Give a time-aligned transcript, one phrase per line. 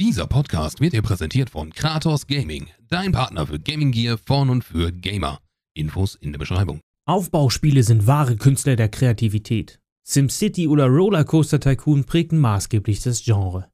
[0.00, 4.64] Dieser Podcast wird dir präsentiert von Kratos Gaming, dein Partner für Gaming Gear von und
[4.64, 5.40] für Gamer.
[5.74, 6.80] Infos in der Beschreibung.
[7.06, 9.78] Aufbauspiele sind wahre Künstler der Kreativität.
[10.08, 13.68] SimCity oder Rollercoaster Tycoon prägten maßgeblich das Genre.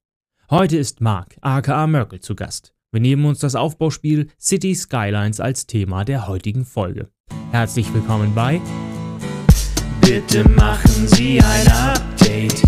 [0.50, 2.74] Heute ist Mark, aka Merkel, zu Gast.
[2.90, 7.08] Wir nehmen uns das Aufbauspiel City Skylines als Thema der heutigen Folge.
[7.52, 8.60] Herzlich willkommen bei
[10.00, 12.64] Bitte machen Sie ein Update.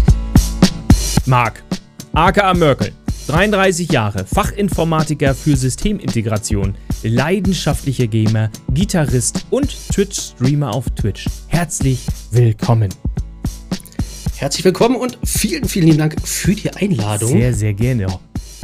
[1.27, 1.65] Mark,
[2.13, 2.93] aka Merkel,
[3.29, 11.27] 33 Jahre, Fachinformatiker für Systemintegration, leidenschaftlicher Gamer, Gitarrist und Twitch-Streamer auf Twitch.
[11.49, 12.89] Herzlich willkommen.
[14.39, 17.33] Herzlich willkommen und vielen, vielen lieben Dank für die Einladung.
[17.33, 18.07] Sehr, sehr gerne.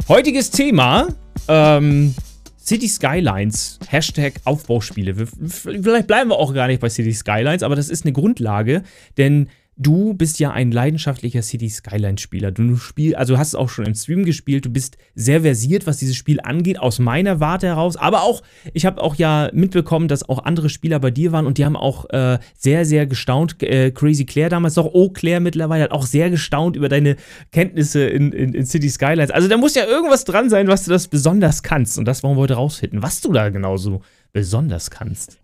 [0.07, 1.09] Heutiges Thema,
[1.47, 2.15] ähm,
[2.57, 5.27] City Skylines, Hashtag Aufbauspiele.
[5.47, 8.81] Vielleicht bleiben wir auch gar nicht bei City Skylines, aber das ist eine Grundlage,
[9.19, 9.47] denn
[9.77, 12.51] du bist ja ein leidenschaftlicher City Skylines Spieler.
[12.51, 15.97] Du spielst, also hast es auch schon im Stream gespielt, du bist sehr versiert, was
[15.97, 17.97] dieses Spiel angeht, aus meiner Warte heraus.
[17.97, 18.41] Aber auch,
[18.73, 21.75] ich habe auch ja mitbekommen, dass auch andere Spieler bei dir waren und die haben
[21.75, 23.61] auch äh, sehr, sehr gestaunt.
[23.61, 27.17] Äh, Crazy Claire damals noch, Oh Claire mittlerweile hat auch sehr gestaunt über deine
[27.51, 29.31] Kenntnisse in, in, in City Skylines.
[29.31, 31.97] Also da muss ja irgendwas dran sein, was du das besonders kannst.
[31.97, 35.39] Und das wollen wir heute rausfinden, was du da genauso besonders kannst.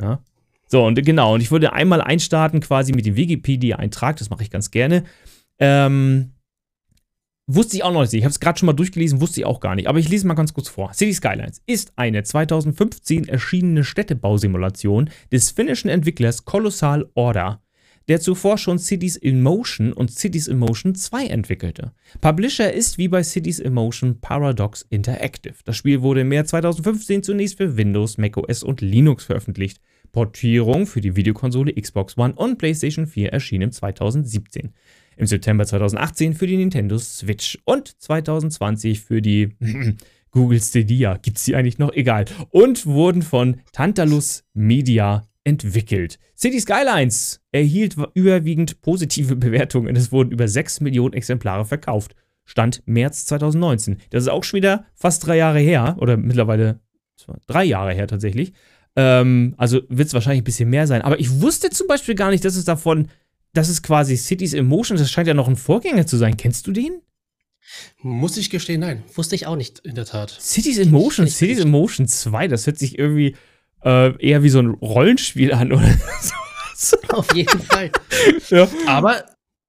[0.00, 0.20] Ja.
[0.70, 4.50] So, und genau, und ich würde einmal einstarten quasi mit dem Wikipedia-Eintrag, das mache ich
[4.50, 5.02] ganz gerne.
[5.58, 6.30] Ähm,
[7.48, 9.58] wusste ich auch noch nicht, ich habe es gerade schon mal durchgelesen, wusste ich auch
[9.58, 10.94] gar nicht, aber ich lese mal ganz kurz vor.
[10.94, 17.60] City Skylines ist eine 2015 erschienene Städtebausimulation des finnischen Entwicklers Colossal Order,
[18.06, 21.94] der zuvor schon Cities in Motion und Cities in Motion 2 entwickelte.
[22.20, 25.56] Publisher ist wie bei Cities in Motion Paradox Interactive.
[25.64, 29.80] Das Spiel wurde im März 2015 zunächst für Windows, macOS und Linux veröffentlicht.
[30.12, 34.72] Portierung für die Videokonsole Xbox One und PlayStation 4 erschien im 2017.
[35.16, 39.56] Im September 2018 für die Nintendo Switch und 2020 für die
[40.30, 41.16] Google Stadia.
[41.16, 41.92] Gibt's die eigentlich noch?
[41.92, 42.24] Egal.
[42.50, 46.18] Und wurden von Tantalus Media entwickelt.
[46.36, 49.94] City Skylines erhielt überwiegend positive Bewertungen.
[49.96, 52.14] Es wurden über 6 Millionen Exemplare verkauft.
[52.44, 53.98] Stand März 2019.
[54.10, 55.96] Das ist auch schon wieder fast drei Jahre her.
[56.00, 56.80] Oder mittlerweile
[57.46, 58.52] drei Jahre her tatsächlich.
[58.96, 61.02] Ähm, also wird es wahrscheinlich ein bisschen mehr sein.
[61.02, 63.08] Aber ich wusste zum Beispiel gar nicht, dass es davon,
[63.52, 66.36] das ist quasi Cities in Motion, das scheint ja noch ein Vorgänger zu sein.
[66.36, 67.00] Kennst du den?
[68.02, 69.04] Muss ich gestehen, nein.
[69.14, 70.30] Wusste ich auch nicht, in der Tat.
[70.40, 71.66] Cities in Motion, echt Cities nicht.
[71.66, 73.36] in Motion 2, das hört sich irgendwie
[73.84, 75.88] äh, eher wie so ein Rollenspiel an oder
[76.76, 76.96] so.
[77.10, 77.90] Auf jeden Fall.
[78.48, 78.68] ja.
[78.86, 79.24] Aber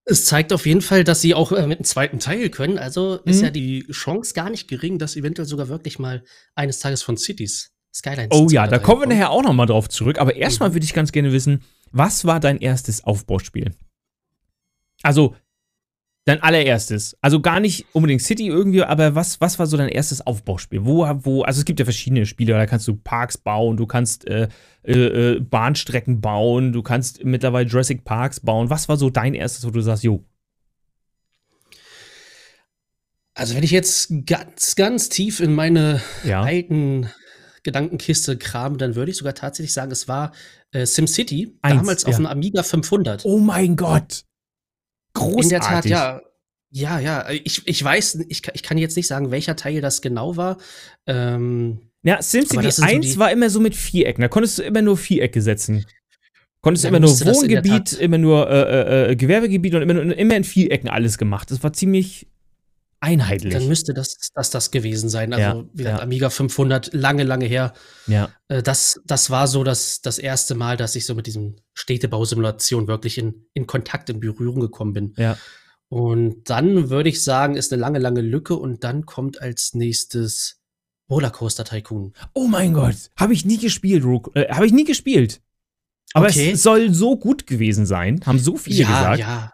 [0.06, 2.78] es zeigt auf jeden Fall, dass sie auch äh, mit einem zweiten Teil können.
[2.80, 3.44] Also ist Mhm.
[3.44, 6.24] ja die Chance gar nicht gering, dass eventuell sogar wirklich mal
[6.56, 8.30] eines Tages von Cities Skylines.
[8.32, 10.20] Oh ja, 2 da kommen wir nachher auch noch mal drauf zurück.
[10.20, 10.76] Aber erstmal Mhm.
[10.76, 13.74] würde ich ganz gerne wissen, was war dein erstes Aufbauspiel?
[15.04, 15.36] Also,
[16.26, 17.18] dein allererstes.
[17.22, 20.86] Also gar nicht unbedingt City irgendwie, aber was, was war so dein erstes Aufbauspiel?
[20.86, 24.28] Wo, wo, also es gibt ja verschiedene Spiele, da kannst du Parks bauen, du kannst
[24.28, 24.48] äh,
[24.84, 28.70] äh, äh, Bahnstrecken bauen, du kannst mittlerweile Jurassic Parks bauen.
[28.70, 30.24] Was war so dein erstes, wo du sagst, jo,
[33.34, 36.42] Also wenn ich jetzt ganz, ganz tief in meine ja.
[36.44, 37.10] alten
[37.64, 40.34] Gedankenkiste kram, dann würde ich sogar tatsächlich sagen, es war
[40.72, 42.18] äh, SimCity, damals auf ja.
[42.18, 43.26] dem Amiga 500.
[43.26, 44.24] Oh mein Gott.
[45.14, 45.44] Großartig.
[45.44, 46.22] In der Tat, ja.
[46.74, 47.30] Ja, ja.
[47.30, 50.58] Ich, ich weiß, ich, kann- ich kann jetzt nicht sagen, welcher Teil das genau war.
[51.06, 54.22] Ähm, Ja, SimCity das sind so 1 die- war immer so mit Vierecken.
[54.22, 55.86] Da konntest du immer nur Vierecke setzen.
[56.62, 58.62] Konntest immer nur Wohngebiet, immer nur äh,
[59.08, 61.52] äh, äh, Gewerbegebiet und immer, nur- immer in Vierecken alles gemacht.
[61.52, 62.28] Das war ziemlich
[63.02, 63.52] einheitlich.
[63.54, 65.34] dann müsste das, das das gewesen sein.
[65.34, 66.04] Also, Ja, wie gesagt, ja.
[66.04, 67.74] Amiga 500, lange, lange her.
[68.08, 68.30] ja.
[68.48, 72.88] Äh, das, das war so das, das erste Mal, dass ich so mit diesem Städtebausimulation
[72.88, 75.14] wirklich in, in Kontakt, in Berührung gekommen bin.
[75.18, 75.38] Ja.
[75.90, 80.62] Und dann würde ich sagen, ist eine lange, lange Lücke und dann kommt als nächstes
[81.10, 82.14] Rollercoaster Tycoon.
[82.34, 84.06] Oh mein Gott, habe ich nie gespielt.
[84.36, 85.42] Äh, habe ich nie gespielt.
[86.14, 86.52] Aber Okay.
[86.52, 89.20] es soll so gut gewesen sein, haben so viele ja, gesagt.
[89.20, 89.54] ja.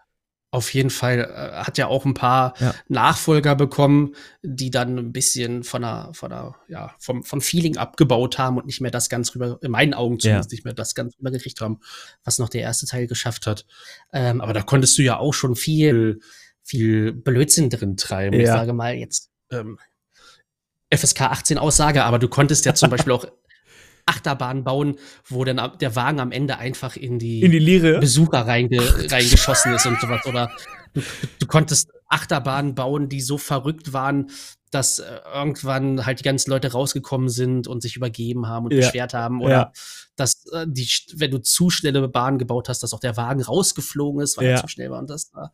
[0.57, 2.73] Auf jeden Fall äh, hat ja auch ein paar Ja.
[2.87, 8.37] Nachfolger bekommen, die dann ein bisschen von der, von der, ja, vom, vom Feeling abgebaut
[8.39, 11.15] haben und nicht mehr das ganz rüber, in meinen Augen zumindest nicht mehr das ganz
[11.19, 11.79] rübergekriegt haben,
[12.23, 13.65] was noch der erste Teil geschafft hat.
[14.11, 16.19] Ähm, aber da konntest du ja auch schon viel,
[16.63, 18.33] viel Blödsinn drin treiben.
[18.39, 18.53] Ich Ja.
[18.53, 19.77] sage mal jetzt ähm,
[20.93, 23.25] FSK 18 Aussage, aber du konntest ja zum Beispiel auch
[24.07, 24.95] Achterbahn bauen,
[25.27, 27.99] wo dann der Wagen am Ende einfach in die, In die Leere.
[27.99, 28.79] Besucher reinge
[29.11, 30.25] reingeschossen ist und sowas.
[30.25, 30.49] Oder
[30.93, 31.01] du,
[31.39, 34.31] du konntest Achterbahnen bauen, die so verrückt waren,
[34.71, 38.79] dass äh, irgendwann halt die ganzen Leute rausgekommen sind und sich übergeben haben und Ja.
[38.79, 39.41] beschwert haben.
[39.41, 39.71] Oder Ja.
[40.15, 44.21] dass äh, die, wenn du zu schnelle Bahnen gebaut hast, dass auch der Wagen rausgeflogen
[44.21, 44.51] ist, weil Ja.
[44.51, 44.99] er zu schnell war.
[44.99, 45.53] Und das war,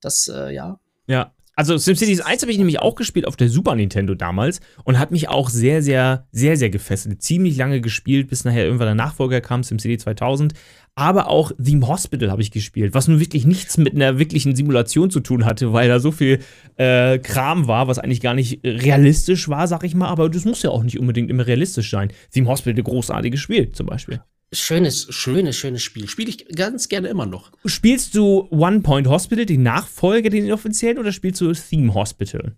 [0.00, 0.78] das, äh, ja.
[1.06, 1.32] Ja.
[1.60, 5.10] Also SimCity 1 habe ich nämlich auch gespielt auf der Super Nintendo damals und hat
[5.10, 7.20] mich auch sehr, sehr, sehr, sehr gefesselt.
[7.20, 10.54] Ziemlich lange gespielt, bis nachher irgendwann der Nachfolger kam, SimCity 2000.
[10.94, 15.10] Aber auch Theme Hospital habe ich gespielt, was nun wirklich nichts mit einer wirklichen Simulation
[15.10, 16.38] zu tun hatte, weil da so viel
[16.76, 20.08] äh, Kram war, was eigentlich gar nicht realistisch war, sag ich mal.
[20.08, 22.10] Aber das muss ja auch nicht unbedingt immer realistisch sein.
[22.32, 24.22] Theme Hospital, großartiges Spiel zum Beispiel.
[24.52, 26.08] Schönes, schönes, schönes Spiel.
[26.08, 27.52] Spiele ich ganz gerne immer noch.
[27.66, 32.56] Spielst du One Point Hospital, den Nachfolger, den offiziellen, oder spielst du Theme Hospital?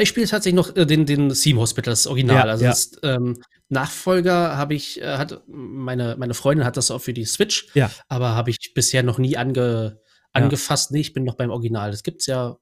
[0.00, 2.36] Ich spiele tatsächlich noch äh, den, den Theme Hospital, das Original.
[2.46, 2.70] Ja, also ja.
[2.70, 7.24] Das, ähm, Nachfolger habe ich, äh, hat meine, meine Freundin hat das auch für die
[7.24, 7.90] Switch, Ja.
[8.08, 10.00] aber habe ich bisher noch nie ange,
[10.32, 10.90] angefasst.
[10.90, 11.92] Nee, ich bin noch beim Original.
[11.92, 12.56] Das gibt's ja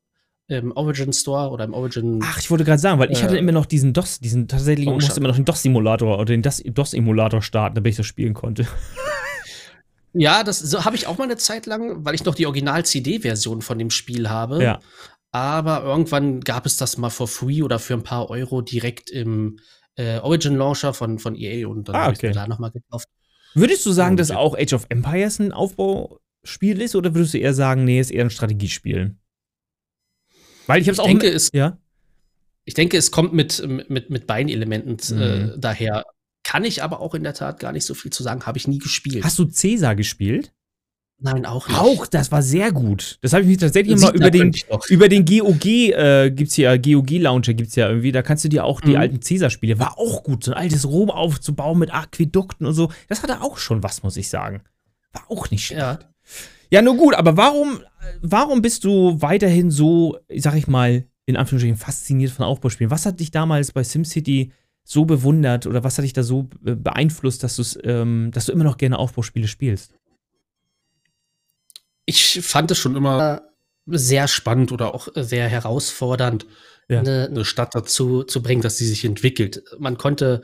[0.49, 2.21] im Origin Store oder im Origin.
[2.23, 4.87] Ach, ich wollte gerade sagen, weil ich Äh, hatte immer noch diesen DOS, diesen tatsächlich,
[4.89, 5.21] Oh, ich musste schade.
[5.21, 8.67] immer noch den DOS-Simulator oder den DOS- DOS-Emulator starten, damit ich das spielen konnte.
[10.15, 13.61] Ja, das so habe ich auch mal eine Zeit lang, weil ich noch die Original-CD-Version
[13.61, 14.63] von dem Spiel habe.
[14.63, 14.81] Ja.
[15.33, 19.59] Aber irgendwann gab es das mal for free oder für ein paar Euro direkt im
[19.97, 22.29] äh, Origin Launcher von, von EA und dann Ah, habe ich okay.
[22.29, 23.07] mir da nochmal gekauft.
[23.55, 24.39] Würdest du sagen, Oh, dass okay.
[24.39, 28.25] auch Age of Empires ein Aufbauspiel ist oder würdest du eher sagen, nee, ist eher
[28.25, 29.15] ein Strategiespiel?
[30.69, 31.77] Weil ich habe es auch denke, es- ja.
[32.65, 35.61] Ich denke, es kommt mit, mit, mit beiden Elementen äh, Mhm.
[35.61, 36.05] daher.
[36.45, 38.47] Kann ich aber auch in der Tat gar nicht so viel zu sagen.
[38.47, 39.25] Habe ich nie gespielt.
[39.25, 40.53] Hast du Cäsar gespielt?
[41.21, 41.77] Nein, auch nicht.
[41.79, 43.19] Auch, das war sehr gut.
[43.23, 44.55] Das habe ich mich tatsächlich mal über den
[44.89, 48.65] über den GOG äh, gibt's ja GOG Launcher gibt's ja irgendwie, da kannst du dir
[48.65, 48.97] auch die Mhm.
[48.97, 52.93] alten Cäsar Spiele, war auch gut, so ein altes Rom aufzubauen mit Aquädukten und so.
[53.09, 54.63] Das hatte auch schon was, muss ich sagen.
[55.13, 55.81] War auch nicht schlecht.
[55.81, 55.99] Ja.
[56.71, 57.81] Ja, nur gut, aber warum,
[58.21, 62.91] warum bist du weiterhin so, sag ich mal, in Anführungsstrichen fasziniert von Aufbauspielen?
[62.91, 64.53] Was hat dich damals bei SimCity
[64.85, 68.77] so bewundert oder was hat dich da so beeinflusst, dass, ähm, dass du immer noch
[68.79, 69.93] gerne Aufbauspiele spielst?
[72.07, 73.43] Ich fand es schon immer
[73.87, 76.47] sehr spannend oder auch sehr herausfordernd,
[76.89, 77.01] Ja.
[77.01, 79.63] eine, eine Stadt dazu zu bringen, dass sie sich entwickelt.
[79.79, 80.43] Man konnte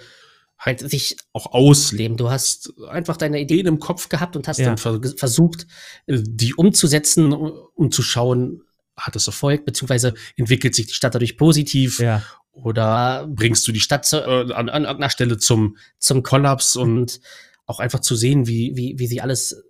[0.64, 2.16] halt sich auch ausleben.
[2.16, 4.66] Du hast einfach deine Ideen im Kopf gehabt und hast Ja.
[4.66, 5.66] dann ver versucht,
[6.06, 8.62] äh, die umzusetzen, um zu schauen,
[8.96, 12.22] hat es Erfolg, beziehungsweise entwickelt sich die Stadt dadurch positiv Ja.
[12.52, 17.20] oder bringst du die Stadt zu, äh, an, an irgendeiner Stelle zum, zum Kollaps und
[17.66, 19.62] auch einfach zu sehen, wie, wie, wie sie alles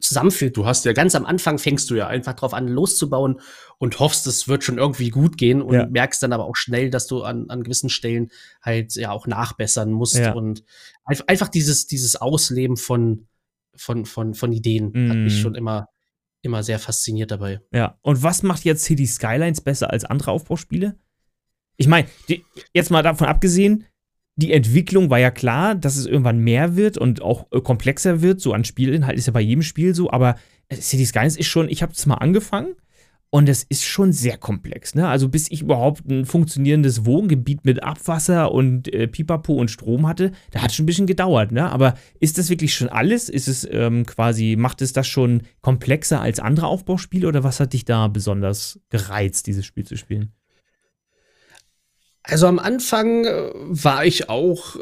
[0.00, 0.56] zusammenfügt.
[0.56, 3.40] Du hast ja ganz am Anfang fängst du ja einfach drauf an, loszubauen
[3.78, 5.86] und hoffst, es wird schon irgendwie gut gehen und Ja.
[5.86, 8.30] merkst dann aber auch schnell, dass du an, an gewissen Stellen
[8.62, 10.32] halt ja auch nachbessern musst Ja.
[10.32, 10.64] und
[11.06, 13.26] einf- einfach dieses, dieses Ausleben von,
[13.76, 15.24] von, von, von Ideen hat Mm.
[15.24, 15.88] mich schon immer,
[16.42, 17.60] immer sehr fasziniert dabei.
[17.72, 20.96] Ja, und was macht jetzt City Skylines besser als andere Aufbauspiele?
[21.76, 22.08] Ich meine,
[22.74, 23.86] jetzt mal davon abgesehen,
[24.36, 28.40] die Entwicklung war ja klar, dass es irgendwann mehr wird und auch äh, komplexer wird,
[28.40, 30.36] so an Spielinhalt ist ja bei jedem Spiel so, aber
[30.68, 32.74] äh, City Skylines ist schon, ich habe es mal angefangen
[33.30, 35.08] und es ist schon sehr komplex, ne?
[35.08, 40.32] Also bis ich überhaupt ein funktionierendes Wohngebiet mit Abwasser und äh, Pipapo und Strom hatte,
[40.50, 41.70] da hat schon ein bisschen gedauert, ne?
[41.70, 43.28] Aber ist das wirklich schon alles?
[43.28, 47.72] Ist es ähm, quasi, macht es das schon komplexer als andere Aufbauspiele oder was hat
[47.72, 50.32] dich da besonders gereizt, dieses Spiel zu spielen?
[52.22, 54.76] Also am Anfang äh, war ich auch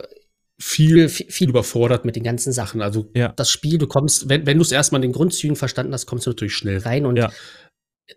[0.61, 2.83] viel, viel, viel überfordert mit den ganzen Sachen.
[2.83, 3.33] Also Ja.
[3.37, 6.27] das Spiel, du kommst, wenn, wenn du es erstmal in den Grundzügen verstanden hast, kommst
[6.27, 7.31] du natürlich schnell rein und Ja.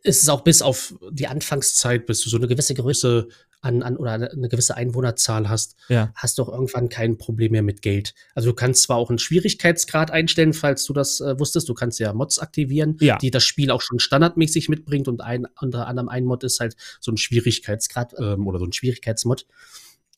[0.04, 3.28] Es ist auch bis auf die Anfangszeit, bis du so eine gewisse Größe
[3.64, 6.12] an, an oder eine gewisse Einwohnerzahl hast, Ja.
[6.16, 8.16] hast du auch irgendwann kein Problem mehr mit Geld.
[8.34, 12.00] Also du kannst zwar auch einen Schwierigkeitsgrad einstellen, falls du das äh, wusstest, du kannst
[12.00, 13.18] ja Mods aktivieren, Ja.
[13.18, 16.76] die das Spiel auch schon standardmäßig mitbringt und ein unter anderem ein Mod ist halt
[17.00, 19.46] so ein Schwierigkeitsgrad ähm, oder so ein Schwierigkeitsmod.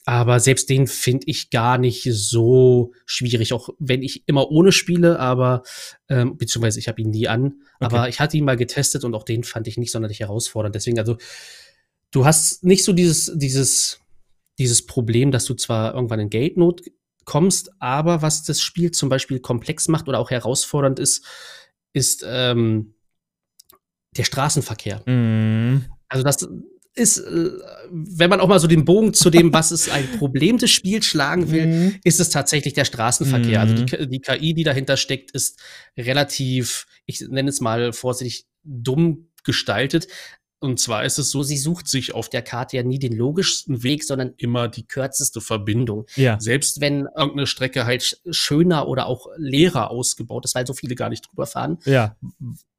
[0.05, 5.17] Aber selbst den finde ich gar nicht so schwierig, auch wenn ich immer ohne spiele,
[5.17, 5.63] aber
[6.09, 7.61] ähm, beziehungsweise ich habe ihn nie an.
[7.79, 10.75] Aber ich hatte ihn mal getestet und auch den fand ich nicht sonderlich herausfordernd.
[10.75, 11.17] Deswegen, also,
[12.11, 14.01] du hast nicht so dieses, dieses,
[14.57, 16.81] dieses Problem, dass du zwar irgendwann in Geldnot
[17.23, 21.25] kommst, aber was das Spiel zum Beispiel komplex macht oder auch herausfordernd ist,
[21.93, 22.95] ist ähm,
[24.17, 25.03] der Straßenverkehr.
[25.05, 25.85] Mhm.
[26.09, 26.47] Also das
[26.95, 27.49] ist, äh,
[27.89, 31.05] wenn man auch mal so den Bogen zu dem, was ist ein Problem des Spiels
[31.05, 31.95] schlagen will, Mhm.
[32.03, 33.59] ist es tatsächlich der Straßenverkehr.
[33.61, 33.77] Also Mhm.
[33.77, 35.59] die, K- die KI, die dahinter steckt, ist
[35.97, 40.07] relativ, ich nenne es mal vorsichtig, dumm gestaltet.
[40.63, 43.83] Und zwar ist es so, sie sucht sich auf der Karte ja nie den logischsten
[43.83, 46.05] Weg, sondern immer die kürzeste Verbindung.
[46.15, 46.39] Ja.
[46.39, 50.95] Selbst wenn irgendeine Strecke halt sch- schöner oder auch leerer ausgebaut ist, weil so viele
[50.95, 52.15] gar nicht drüber fahren, Ja.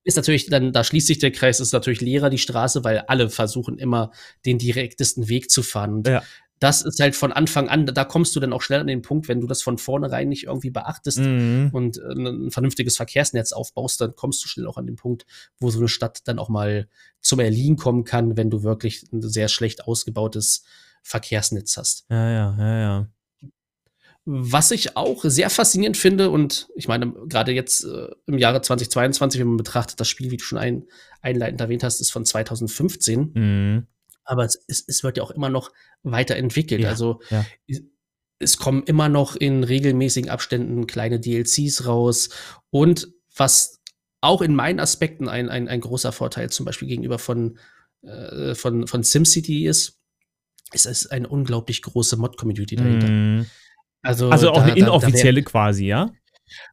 [0.02, 3.28] ist natürlich dann, da schließt sich der Kreis, ist natürlich leerer die Straße, weil alle
[3.28, 4.10] versuchen immer
[4.46, 5.92] den direktesten Weg zu fahren.
[5.94, 6.22] Und Ja.
[6.64, 9.28] Das ist halt von Anfang an, da kommst du dann auch schnell an den Punkt,
[9.28, 11.68] wenn du das von vornherein nicht irgendwie beachtest Mhm.
[11.72, 15.26] und äh, ein vernünftiges Verkehrsnetz aufbaust, dann kommst du schnell auch an den Punkt,
[15.60, 16.88] wo so eine Stadt dann auch mal
[17.20, 20.64] zum Erliegen kommen kann, wenn du wirklich ein sehr schlecht ausgebautes
[21.02, 22.06] Verkehrsnetz hast.
[22.08, 23.08] Ja, ja, ja, ja.
[24.26, 29.38] Was ich auch sehr faszinierend finde, und ich meine, gerade jetzt äh, im Jahre 2022,
[29.38, 30.84] wenn man betrachtet, das Spiel, wie du schon ein,
[31.20, 33.86] einleitend erwähnt hast, ist von 2015, Mhm.
[34.24, 35.70] Aber es, es, es wird ja auch immer noch
[36.02, 36.80] weiterentwickelt.
[36.82, 37.44] Ja, also ja.
[38.38, 42.28] es- kommen immer noch in regelmäßigen Abständen kleine DLCs raus.
[42.70, 43.80] Und was
[44.20, 47.58] auch in meinen Aspekten ein, ein, ein großer Vorteil zum Beispiel gegenüber von,
[48.02, 49.98] äh, von, von SimCity ist,
[50.72, 53.08] ist es eine unglaublich große Mod-Community dahinter.
[53.08, 53.46] Mhm.
[54.02, 56.10] Also, Also auch da- eine da- da wär- inoffizielle quasi, ja?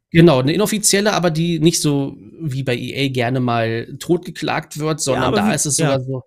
[0.09, 5.23] Genau, eine inoffizielle, aber die nicht so wie bei EA gerne mal totgeklagt wird, sondern
[5.23, 5.91] aber da wie- ist es ja.
[5.99, 6.23] sogar so.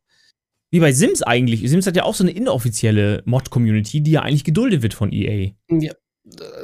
[0.74, 1.60] Wie bei Sims eigentlich.
[1.70, 5.52] Sims hat ja auch so eine inoffizielle Mod-Community, die ja eigentlich geduldet wird von EA.
[5.70, 5.92] Ja,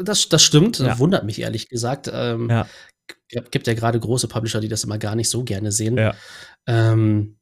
[0.03, 0.81] das, das stimmt.
[0.81, 0.99] Ja.
[0.99, 2.11] Wundert mich ehrlich gesagt.
[2.13, 2.67] Ähm, Ja.
[3.53, 5.97] Gibt ja gerade große Publisher, die das immer gar nicht so gerne sehen.
[5.97, 6.17] Ja.
[6.67, 7.37] Ähm,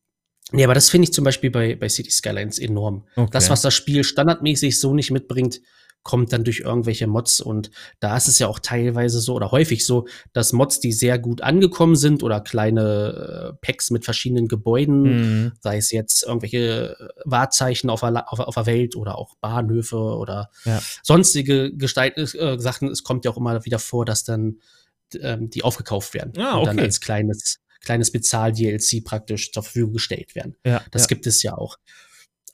[0.52, 3.06] nee, aber das finde ich zum Beispiel bei, bei City Skylines enorm.
[3.16, 3.30] Okay.
[3.32, 5.62] Das, was das Spiel standardmäßig so nicht mitbringt,
[6.08, 7.38] kommt dann durch irgendwelche Mods.
[7.42, 11.18] Und da ist es ja auch teilweise so oder häufig so, dass Mods, die sehr
[11.18, 15.52] gut angekommen sind oder kleine äh, Packs mit verschiedenen Gebäuden, Mhm.
[15.60, 16.96] sei es jetzt irgendwelche
[17.26, 20.80] Wahrzeichen auf der, auf, auf der Welt oder auch Bahnhöfe oder Ja.
[21.02, 22.88] sonstige Gestalt, äh, Sachen.
[22.88, 24.56] Es kommt ja auch immer wieder vor, dass dann
[25.20, 26.86] ähm, die aufgekauft werden Ah, und dann okay.
[26.86, 30.56] als kleines, kleines Bezahl-DLC praktisch zur Verfügung gestellt werden.
[30.64, 31.06] Ja, Das ja.
[31.08, 31.76] gibt es ja auch.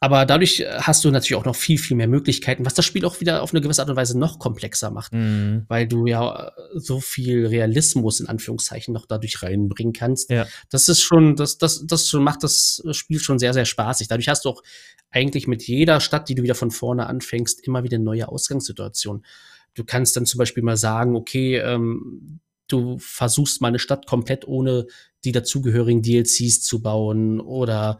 [0.04, 3.06] Aber dadurch äh, hast du natürlich auch noch viel, viel mehr Möglichkeiten, was das Spiel
[3.06, 5.64] auch wieder auf eine gewisse Art und Weise noch komplexer macht Mhm.
[5.68, 10.28] weil du ja äh, so viel Realismus in Anführungszeichen noch dadurch reinbringen kannst.
[10.28, 10.46] Ja.
[10.68, 14.08] Das ist schon, das, das, das schon macht das Spiel schon sehr, sehr spaßig.
[14.08, 14.62] Dadurch hast du auch
[15.10, 19.24] eigentlich mit jeder Stadt, die du wieder von vorne anfängst, immer wieder neue Ausgangssituationen.
[19.72, 24.46] Du kannst dann zum Beispiel mal sagen, okay, ähm, du versuchst mal eine Stadt komplett
[24.46, 24.86] ohne
[25.24, 27.98] die dazugehörigen DLCs zu bauen oder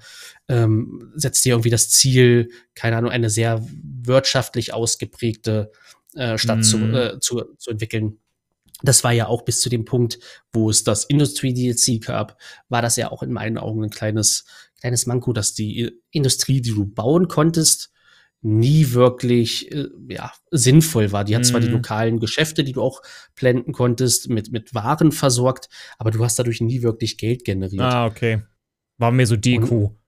[0.49, 5.71] ähm, setzt dir irgendwie das Ziel, keine Ahnung, eine sehr wirtschaftlich ausgeprägte
[6.14, 6.94] äh, Stadt zu, Mhm.
[6.94, 8.18] äh, zu, zu entwickeln.
[8.83, 10.18] Das war ja auch bis zu dem Punkt,
[10.52, 14.44] wo es das Industrie-DLC gab, war das ja auch in meinen Augen ein kleines,
[14.80, 17.90] kleines Manko, dass die Industrie, die du bauen konntest,
[18.44, 21.24] nie wirklich äh, ja, sinnvoll war.
[21.24, 21.72] Die hat zwar die Mhm.
[21.74, 23.00] lokalen Geschäfte, die du auch
[23.34, 27.80] blenden konntest, mit, mit Waren versorgt, aber du hast dadurch nie wirklich Geld generiert.
[27.82, 28.42] Ah, okay.
[28.98, 29.98] War mehr so Deko.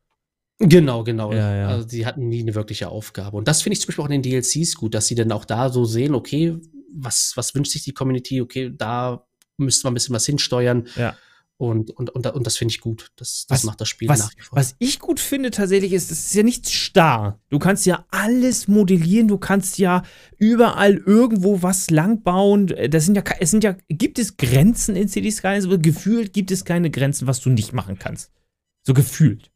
[0.58, 1.32] Genau, genau.
[1.32, 1.68] Ja, ja.
[1.68, 3.36] Also die hatten nie eine wirkliche Aufgabe.
[3.38, 5.44] Und das finde ich zum Beispiel auch in den DLCs gut, dass sie dann auch
[5.46, 6.56] da so sehen, okay,
[6.94, 8.40] was, was wünscht sich die Community?
[8.40, 9.26] Okay, da
[9.56, 10.86] müsste man ein bisschen was hinsteuern.
[10.96, 11.16] Ja.
[11.58, 13.12] Und, und, und, und das finde ich gut.
[13.16, 14.58] Das, das Was- macht das Spiel Was, nach wie vor.
[14.58, 17.40] was ich gut finde tatsächlich ist, es ist ja nicht starr.
[17.48, 20.02] Du kannst ja alles modellieren, du kannst ja
[20.36, 22.66] überall irgendwo was langbauen.
[22.90, 26.50] Das sind ja, es sind ja, gibt es Grenzen in City Skylines, aber gefühlt gibt
[26.50, 28.30] es keine Grenzen, was du nicht machen kannst.
[28.82, 29.50] So gefühlt.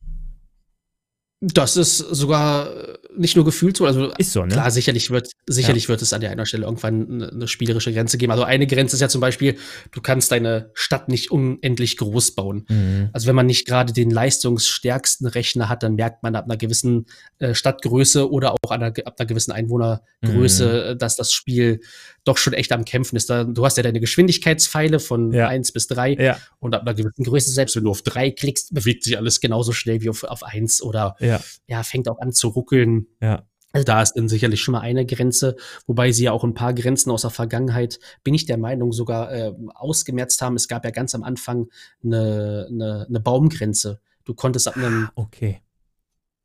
[1.43, 4.53] Das ist sogar äh, nicht nur gefühlt so, also Ist so, ne?
[4.53, 8.19] Klar, sicherlich wird, sicherlich wird es an der einen Stelle irgendwann eine, eine spielerische Grenze
[8.19, 8.31] geben.
[8.31, 9.57] Also eine Grenze ist ja zum Beispiel,
[9.91, 12.67] du kannst deine Stadt nicht unendlich groß bauen.
[12.69, 13.09] Mhm.
[13.15, 17.07] Also wenn man nicht gerade den leistungsstärksten Rechner hat, dann merkt man ab einer gewissen
[17.39, 21.81] äh, Stadtgröße oder auch einer, ab einer gewissen Einwohnergröße, äh, dass das Spiel
[22.25, 23.31] doch schon echt am Kämpfen ist.
[23.31, 25.49] Da, du hast ja deine Geschwindigkeitspfeile von Ja.
[25.49, 28.75] eins bis drei Ja, und ab einer gewissen Größe, selbst wenn du auf drei klickst,
[28.75, 32.33] bewegt sich alles genauso schnell wie auf, auf eins oder ja, ja, fängt auch an
[32.33, 33.07] zu ruckeln.
[33.21, 33.45] ja.
[33.73, 35.55] Also da ist dann sicherlich schon mal eine Grenze,
[35.87, 39.33] wobei sie ja auch ein paar Grenzen aus der Vergangenheit, bin ich der Meinung, sogar
[39.33, 40.57] äh, ausgemerzt haben.
[40.57, 41.69] Es gab ja ganz am Anfang
[42.03, 44.01] eine, eine, eine Baumgrenze.
[44.25, 45.61] Du konntest ab, einem, Okay.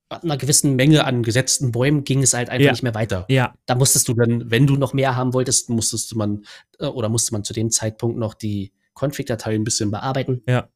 [0.09, 2.71] Ab einer gewissen Menge an gesetzten Bäumen ging es halt einfach Ja.
[2.71, 3.25] nicht mehr weiter.
[3.29, 6.45] Ja, Da musstest du dann, wenn du noch mehr haben wolltest, musstest man
[6.79, 10.41] äh, oder musste man zu dem Zeitpunkt noch die Config-Datei ein bisschen bearbeiten.
[10.47, 10.69] Ja.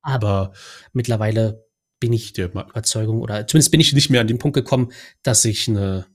[0.00, 0.52] Aber
[0.92, 1.64] mittlerweile
[2.00, 4.90] bin ich der Überzeugung, oder zumindest bin ich nicht mehr an den Punkt gekommen,
[5.22, 6.06] dass ich eine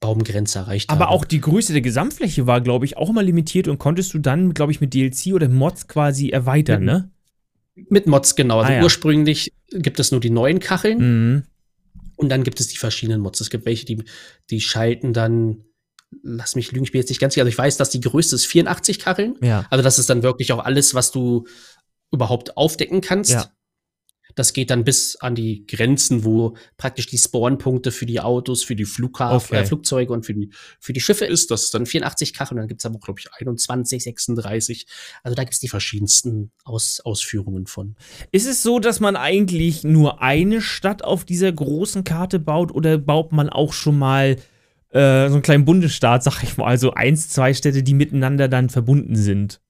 [0.00, 1.10] Baumgrenze erreicht aber habe.
[1.12, 4.52] auch die Größe der Gesamtfläche war, glaube ich, auch immer limitiert und konntest du dann,
[4.52, 6.86] glaube ich, mit DLC oder Mods quasi erweitern, Mhm.
[6.86, 7.10] ne?
[7.88, 8.58] Mit Mods, genau.
[8.60, 8.82] Also Ah, ja.
[8.82, 11.42] ursprünglich gibt es nur die neuen Kacheln Mhm.
[12.22, 13.40] Und dann gibt es die verschiedenen Mods.
[13.40, 14.04] Es gibt welche, die,
[14.50, 15.64] die schalten dann,
[16.22, 18.36] lass mich lügen, ich bin jetzt nicht ganz sicher, also ich weiß, dass die größte
[18.36, 19.36] ist 84 Kacheln.
[19.42, 19.66] Ja.
[19.70, 21.46] Also das ist dann wirklich auch alles, was du
[22.10, 23.32] überhaupt aufdecken kannst.
[23.32, 23.52] Ja.
[24.34, 28.76] Das geht dann bis an die Grenzen, wo praktisch die Spawnpunkte für die Autos, für
[28.76, 29.62] die Flughafen, Okay.
[29.62, 31.50] äh, Flugzeuge und für die, für die Schiffe ist.
[31.50, 32.58] Das ist dann 84 Kacheln.
[32.58, 34.86] Dann gibt's aber, glaube ich, 21, 36.
[35.22, 37.96] Also da gibt's die verschiedensten Aus Ausführungen von.
[38.30, 42.98] Ist es so, dass man eigentlich nur eine Stadt auf dieser großen Karte baut oder
[42.98, 44.36] baut man auch schon mal
[44.90, 48.68] äh, so einen kleinen Bundesstaat, sag ich mal, also eins, zwei Städte, die miteinander dann
[48.68, 49.61] verbunden sind?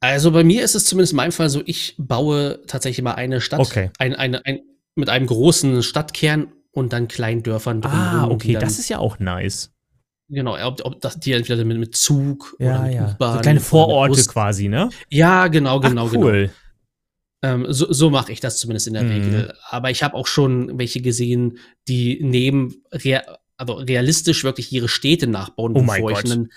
[0.00, 3.40] Also bei mir ist es zumindest in meinem Fall so, ich baue tatsächlich mal eine
[3.40, 3.90] Stadt, okay.
[3.98, 4.60] ein, eine, ein,
[4.94, 7.92] mit einem großen Stadtkern und dann kleinen Dörfern drin.
[7.92, 9.72] Ah, okay, das ist ja auch nice.
[10.28, 13.10] Genau, ob, ob das die entweder mit, mit Zug ja, oder mit ja.
[13.12, 13.34] U-Bahn.
[13.34, 14.88] So kleine Vororte quasi, ne?
[15.08, 16.32] Ja, genau, genau, Ach, cool.
[16.32, 16.52] genau.
[17.42, 19.10] Ähm, so so mache ich das zumindest in der mhm.
[19.10, 19.54] Regel.
[19.68, 23.22] Aber ich habe auch schon welche gesehen, die neben rea
[23.56, 26.50] also realistisch wirklich ihre Städte nachbauen, oh bevor ich einen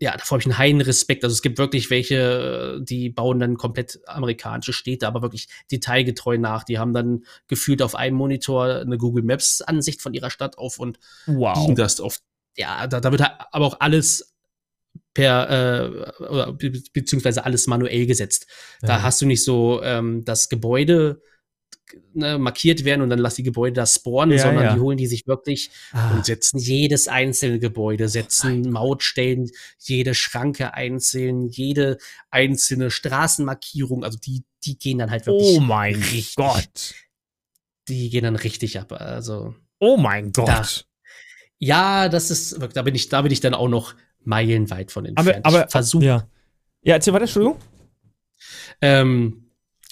[0.00, 1.22] ja, davor habe ich einen heilen Respekt.
[1.22, 6.64] Also es gibt wirklich welche, die bauen dann komplett amerikanische Städte, aber wirklich detailgetreu nach.
[6.64, 10.78] Die haben dann gefühlt auf einem Monitor eine Google Maps Ansicht von ihrer Stadt auf
[10.78, 11.72] und wow.
[11.74, 12.18] das auf.
[12.56, 14.34] Ja, da, da wird aber auch alles
[15.14, 15.86] per
[16.18, 18.46] äh, be beziehungsweise alles manuell gesetzt.
[18.80, 19.02] Da ja.
[19.02, 21.22] hast du nicht so ähm, das Gebäude
[22.14, 24.74] ne, markiert werden und dann lass die Gebäude da spawnen, ja, sondern ja.
[24.74, 26.14] die holen die sich wirklich Ah.
[26.14, 31.98] und setzen jedes einzelne Gebäude, setzen Mautstellen, jede Schranke einzeln, jede
[32.30, 36.94] einzelne Straßenmarkierung, also die, die gehen dann halt wirklich Oh mein richtig, Gott.
[37.88, 38.92] die gehen dann richtig ab.
[38.92, 40.48] Also Oh mein Gott.
[40.48, 40.66] Da-
[41.58, 45.18] ja, das ist, da bin ich, da bin ich dann auch noch meilenweit von aber,
[45.34, 45.46] entfernt.
[45.46, 46.28] aber ich versuche ja.
[46.82, 47.58] Ja, erzähl weiter, Entschuldigung.
[48.80, 49.45] Ähm,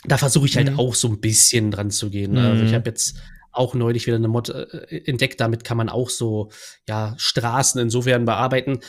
[0.06, 0.78] da versuche ich halt Mhm.
[0.78, 2.32] auch so ein bisschen dran zu gehen.
[2.32, 2.48] ne?
[2.48, 2.68] Also Mhm.
[2.68, 3.16] ich habe jetzt
[3.52, 6.50] auch neulich wieder eine Mod äh, entdeckt, damit kann man auch so
[6.88, 8.80] ja Straßen insofern bearbeiten.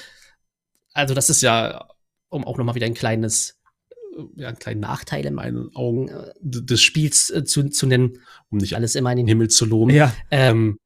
[0.93, 1.87] Also das ist ja,
[2.29, 3.59] um auch noch mal wieder ein kleines
[4.17, 8.19] äh, ja, einen kleinen Nachteil in meinen Augen äh, des Spiels äh, zu, zu nennen,
[8.49, 9.91] um nicht alles immer in den Himmel zu loben.
[9.91, 10.13] Ja.
[10.31, 10.77] Ähm,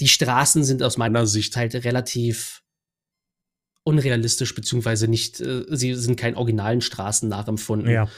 [0.00, 2.62] die Straßen sind aus meiner Sicht halt relativ
[3.84, 7.90] unrealistisch, beziehungsweise nicht, sie sind keinen originalen Straßen nachempfunden.
[7.90, 8.08] Ja.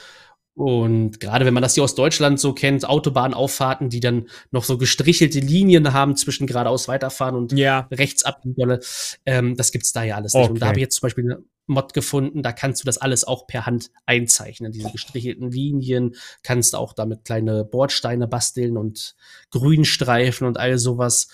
[0.57, 4.79] Und gerade wenn man das hier aus Deutschland so kennt, Autobahnauffahrten, die dann noch so
[4.79, 7.89] gestrichelte Linien haben zwischen geradeaus weiterfahren und Ja.
[7.91, 8.79] rechts abbiegen,
[9.27, 10.51] ähm, das gibt's da ja alles nicht.
[10.51, 13.25] Und da habe ich jetzt zum Beispiel eine Mod gefunden, da kannst du das alles
[13.25, 14.71] auch per Hand einzeichnen.
[14.71, 19.17] Diese gestrichelten Linien, kannst auch damit kleine Bordsteine basteln und
[19.51, 21.29] Grünstreifen und all sowas.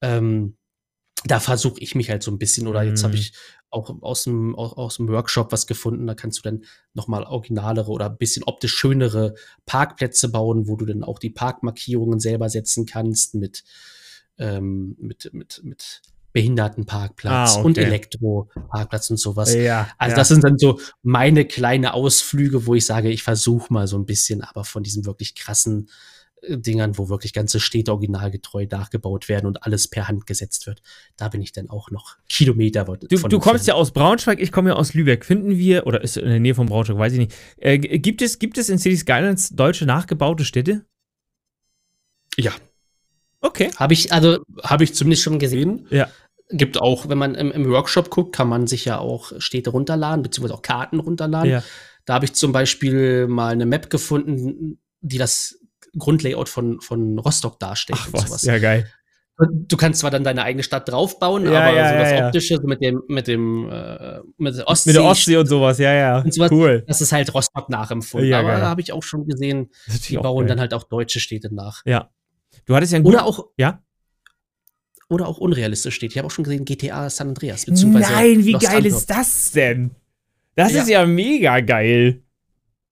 [0.00, 0.56] Ähm,
[1.24, 3.20] da versuche ich mich halt so ein bisschen, oder jetzt habe Mhm.
[3.20, 3.32] ich
[3.70, 7.90] auch aus dem, aus, aus dem Workshop was gefunden, da kannst du dann nochmal originalere
[7.90, 12.84] oder ein bisschen optisch schönere Parkplätze bauen, wo du dann auch die Parkmarkierungen selber setzen
[12.84, 13.64] kannst mit,
[14.38, 16.02] ähm, mit, mit, mit
[16.34, 17.66] Behindertenparkplatz Ah, okay.
[17.66, 19.54] und Elektroparkplatz und sowas.
[19.54, 19.88] Ja.
[19.98, 20.16] Also ja.
[20.16, 24.06] das sind dann so meine kleine Ausflüge, wo ich sage, ich versuche mal so ein
[24.06, 25.88] bisschen, aber von diesen wirklich krassen
[26.48, 30.82] Dingern, wo wirklich ganze Städte originalgetreu nachgebaut werden und alles per Hand gesetzt wird,
[31.16, 34.52] da bin ich dann auch noch Kilometer von Du, du kommst ja aus Braunschweig, ich
[34.52, 35.24] komme ja aus Lübeck.
[35.24, 37.34] Finden wir, oder ist in der Nähe von Braunschweig, weiß ich nicht.
[37.58, 40.84] Äh, gibt, es, gibt es in City Skylines deutsche nachgebaute Städte?
[42.36, 42.52] Ja,
[43.42, 43.70] Okay.
[43.76, 45.86] habe ich, also habe ich zumindest schon gesehen.
[45.90, 46.08] Ja.
[46.50, 50.22] Gibt auch, wenn man im, im Workshop guckt, kann man sich ja auch Städte runterladen,
[50.22, 51.50] beziehungsweise auch Karten runterladen.
[51.50, 51.62] Ja.
[52.04, 55.58] Da habe ich zum Beispiel mal eine Map gefunden, die das
[55.98, 58.42] Grundlayout von, von Rostock darstellt Ach und was, sowas.
[58.42, 58.86] ja geil.
[59.66, 62.26] Du kannst zwar dann deine eigene Stadt draufbauen, Ja, aber ja, so das ja.
[62.26, 65.78] Optische so mit dem, mit dem, äh, mit der Ostsee, Mit der Ostsee und sowas,
[65.78, 66.24] ja, ja.
[66.30, 66.84] sowas, Cool.
[66.86, 68.28] das ist halt Rostock nachempfunden.
[68.28, 69.70] Ja, aber da habe ich auch schon gesehen,
[70.08, 71.82] die bauen dann halt auch deutsche Städte nach.
[71.86, 72.10] Ja.
[72.66, 73.82] Du hattest ja ein Oder auch, Ja?
[75.08, 76.12] oder auch unrealistisch steht.
[76.12, 78.92] Ich habe auch schon gesehen GTA San Andreas, beziehungsweise Nein, wie Los geil Santos.
[79.00, 79.90] ist das denn?
[80.54, 82.22] Das ist ja mega geil.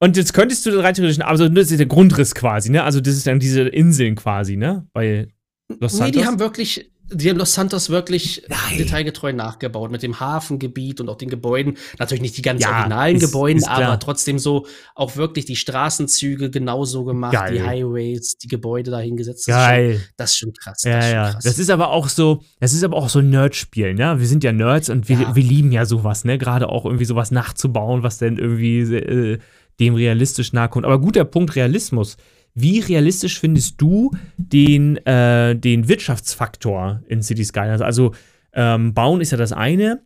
[0.03, 2.83] Und jetzt könntest du rein theoretisch, also das ist der Grundriss quasi, ne?
[2.83, 4.87] Also das ist dann diese Inseln quasi, ne?
[4.95, 5.29] Bei
[5.69, 6.21] Los Nee, Santos.
[6.23, 8.79] die haben wirklich, die haben Los Santos wirklich Nein.
[8.79, 11.77] detailgetreu nachgebaut mit dem Hafengebiet und auch den Gebäuden.
[11.99, 15.55] Natürlich nicht die ganz Ja, originalen ist- Gebäuden, ist aber trotzdem so auch wirklich die
[15.57, 17.53] Straßenzüge genauso gemacht, Geil.
[17.55, 19.47] die Highways, die Gebäude dahingesetzt.
[19.47, 20.01] Geil.
[20.17, 20.83] Das ist schon krass.
[20.85, 21.31] Ja, das ist schon ja.
[21.33, 21.45] krass.
[21.45, 24.19] Das ist aber auch so, das ist aber auch so ein Nerdspiel, ne?
[24.19, 25.37] Wir sind ja Nerds und wir, Ja.
[25.37, 26.39] wir lieben ja sowas, ne?
[26.39, 29.39] Gerade auch irgendwie sowas nachzubauen, was dann irgendwie äh,
[29.81, 30.85] dem realistisch nahe kommt.
[30.85, 32.17] Aber guter Punkt, Realismus.
[32.55, 37.81] Wie realistisch findest du den, äh, den Wirtschaftsfaktor in City Skylines?
[37.81, 38.13] Also,
[38.53, 40.05] ähm, bauen ist ja das eine.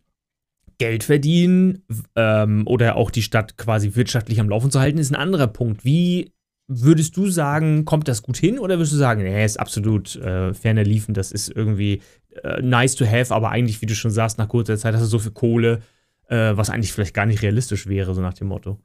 [0.77, 1.83] Geld verdienen
[2.15, 5.85] ähm, oder auch die Stadt quasi wirtschaftlich am Laufen zu halten, ist ein anderer Punkt.
[5.85, 6.33] Wie
[6.67, 10.53] würdest du sagen, kommt das gut hin oder würdest du sagen, nee, ist absolut äh,
[10.53, 12.01] ferner liefen, das ist irgendwie
[12.43, 15.07] äh, nice to have, aber eigentlich, wie du schon sagst, nach kurzer Zeit hast du
[15.07, 15.81] so viel Kohle,
[16.27, 18.79] äh, was eigentlich vielleicht gar nicht realistisch wäre, so nach dem Motto.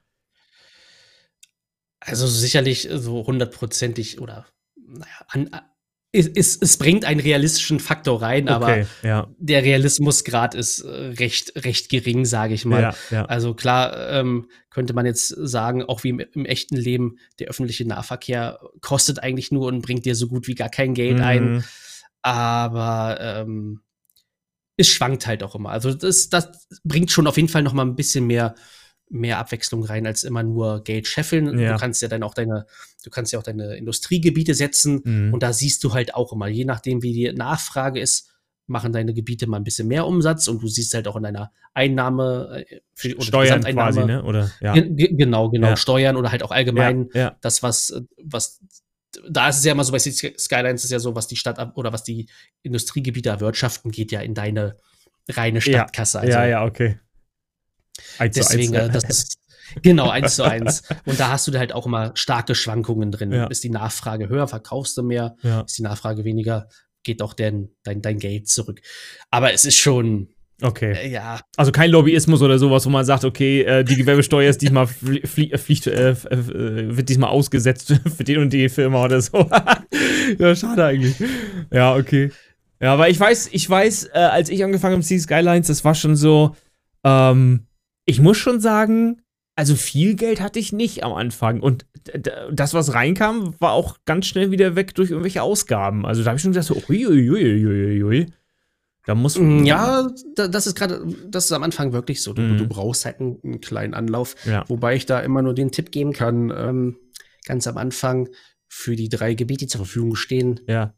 [2.01, 5.51] Also sicherlich so hundertprozentig oder naja, an,
[6.13, 9.29] es, es, es bringt einen realistischen Faktor rein, aber ja.
[9.39, 12.83] der Realismusgrad ist äh, recht, recht gering, sage ich mal.
[12.83, 13.25] Ja, ja.
[13.27, 17.87] Also klar ähm, könnte man jetzt sagen, auch wie im, im echten Leben, der öffentliche
[17.87, 21.53] Nahverkehr kostet eigentlich nur und bringt dir so gut wie gar kein Geld ein.
[21.53, 21.65] Mhm.
[22.23, 23.81] aber ähm,
[24.77, 25.71] es schwankt halt auch immer.
[25.71, 28.55] Also das, das bringt schon auf jeden Fall noch mal ein bisschen mehr,
[29.13, 31.59] mehr Abwechslung rein, als immer nur Geld scheffeln.
[31.59, 31.73] Ja.
[31.73, 32.67] Du kannst ja dann auch deine,
[33.05, 35.35] du kannst ja auch deine Industriegebiete setzen Mhm.
[35.35, 38.29] und da siehst du halt auch immer, je nachdem, wie die Nachfrage ist,
[38.69, 41.51] machen deine Gebiete mal ein bisschen mehr Umsatz und du siehst halt auch in deiner
[41.75, 42.65] Einnahme
[43.03, 44.23] äh, oder Steuern quasi, ne?
[44.23, 44.75] Oder ja.
[44.75, 45.69] Ge- ge- Genau, genau.
[45.71, 45.77] Ja.
[45.77, 47.93] Steuern oder halt auch allgemein ja, das, was,
[48.23, 48.61] was,
[49.29, 51.93] da ist es ja immer so, bei Skylines ist ja so, was die Stadt oder
[51.93, 52.29] was die
[52.63, 54.77] Industriegebiete erwirtschaften, geht ja in deine
[55.29, 56.21] reine Stadtkasse.
[56.21, 57.01] Also ja, ja, okay.
[58.19, 58.93] Eins zu deswegen, eins, äh, ne?
[58.93, 59.39] das ist
[59.83, 60.83] genau eins zu eins.
[61.05, 63.33] Und da hast du da halt auch immer starke Schwankungen drin.
[63.33, 63.47] Ja.
[63.47, 65.63] Ist die Nachfrage höher, verkaufst du mehr, ja.
[65.63, 66.69] ist die Nachfrage weniger,
[67.03, 68.81] geht auch dein, dein, dein Geld zurück.
[69.31, 70.29] Aber es ist schon,
[70.63, 70.93] Okay.
[70.93, 74.61] äh, ja, Also kein Lobbyismus oder sowas, wo man sagt, okay, äh, die Gewerbesteuer ist
[74.61, 79.21] diesmal flie flie fliegt, äh, äh, wird diesmal ausgesetzt für den und die Firma oder
[79.21, 79.49] so.
[80.39, 81.17] ja, schade eigentlich.
[81.73, 82.31] Ja, okay.
[82.81, 85.85] Ja, aber ich weiß, ich weiß, äh, als ich angefangen habe mit City Skylines, das
[85.85, 86.57] war schon so,
[87.05, 87.67] ähm,
[88.05, 89.23] ich muss schon sagen,
[89.57, 91.61] also viel Geld hatte ich nicht am Anfang.
[91.61, 91.87] Und
[92.51, 96.07] das, was reinkam, war auch ganz schnell wieder weg durch irgendwelche Ausgaben.
[96.07, 98.27] Also da habe ich schon gedacht, so, uiuiuiuiui.
[99.07, 102.33] Da muss Mm, Ja, da, das ist gerade, das ist am Anfang wirklich so.
[102.33, 102.59] Du, Mhm.
[102.59, 104.35] du brauchst halt einen, einen kleinen Anlauf.
[104.47, 104.65] Ja.
[104.69, 106.97] Wobei ich da immer nur den Tipp geben kann, ähm,
[107.47, 108.29] ganz am Anfang
[108.69, 110.95] für die drei Gebiete, die zur Verfügung stehen, Ja.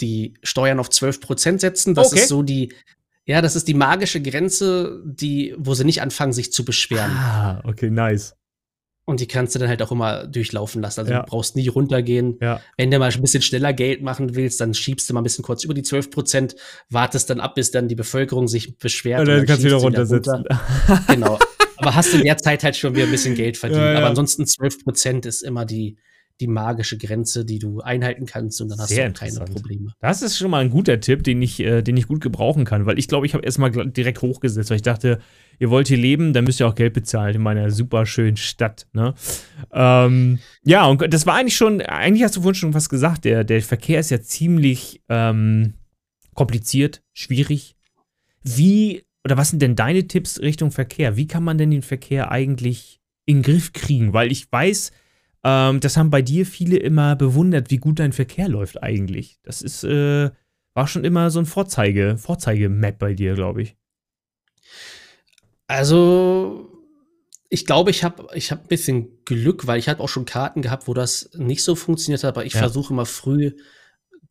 [0.00, 1.94] die Steuern auf 12% setzen.
[1.94, 2.20] Das Okay.
[2.22, 2.72] ist so die,
[3.26, 7.10] ja, das ist die magische Grenze, die, wo sie nicht anfangen, sich zu beschweren.
[7.12, 8.34] Ah, okay, nice.
[9.04, 11.00] Und die kannst du dann halt auch immer durchlaufen lassen.
[11.00, 11.20] Also Ja.
[11.22, 12.38] du brauchst nie runtergehen.
[12.40, 12.60] Ja.
[12.76, 15.44] Wenn du mal ein bisschen schneller Geld machen willst, dann schiebst du mal ein bisschen
[15.44, 16.54] kurz über die 12 Prozent,
[16.88, 19.20] wartest dann ab, bis dann die Bevölkerung sich beschwert.
[19.20, 20.34] Und dann kannst du wieder du runtersetzen.
[20.34, 20.60] runter.
[21.08, 21.38] Genau.
[21.78, 23.82] Aber hast in der Zeit halt schon wieder ein bisschen Geld verdient.
[23.82, 23.96] Ja.
[23.98, 25.96] Aber ansonsten 12 Prozent ist immer die,
[26.40, 29.40] die magische Grenze, die du einhalten kannst und dann hast Sehr du keine.
[29.44, 29.92] Probleme.
[30.00, 32.86] Das ist schon mal ein guter Tipp, den ich, äh, den ich gut gebrauchen kann,
[32.86, 35.20] weil ich glaube, ich habe erstmal direkt hochgesetzt, weil ich dachte,
[35.58, 38.86] ihr wollt hier leben, dann müsst ihr auch Geld bezahlen in meiner super schönen Stadt.
[38.92, 39.14] Ne?
[39.72, 43.44] Ähm, ja, und das war eigentlich schon, eigentlich hast du vorhin schon was gesagt, der,
[43.44, 45.74] der Verkehr ist ja ziemlich ähm,
[46.34, 47.76] kompliziert, schwierig.
[48.42, 51.16] Wie, oder was sind denn deine Tipps Richtung Verkehr?
[51.16, 54.12] Wie kann man denn den Verkehr eigentlich in den Griff kriegen?
[54.12, 54.90] Weil ich weiß,
[55.44, 59.38] ähm, das haben bei dir viele immer bewundert, wie gut dein Verkehr läuft eigentlich.
[59.42, 60.30] Das ist, äh,
[60.74, 63.76] war schon immer so ein Vorzeige, Vorzeige-Map bei dir, glaube ich.
[65.66, 66.68] Also,
[67.48, 70.62] ich glaube, ich habe ich hab ein bisschen Glück, weil ich habe auch schon Karten
[70.62, 72.60] gehabt, wo das nicht so funktioniert hat, aber ich Ja.
[72.60, 73.52] versuche immer früh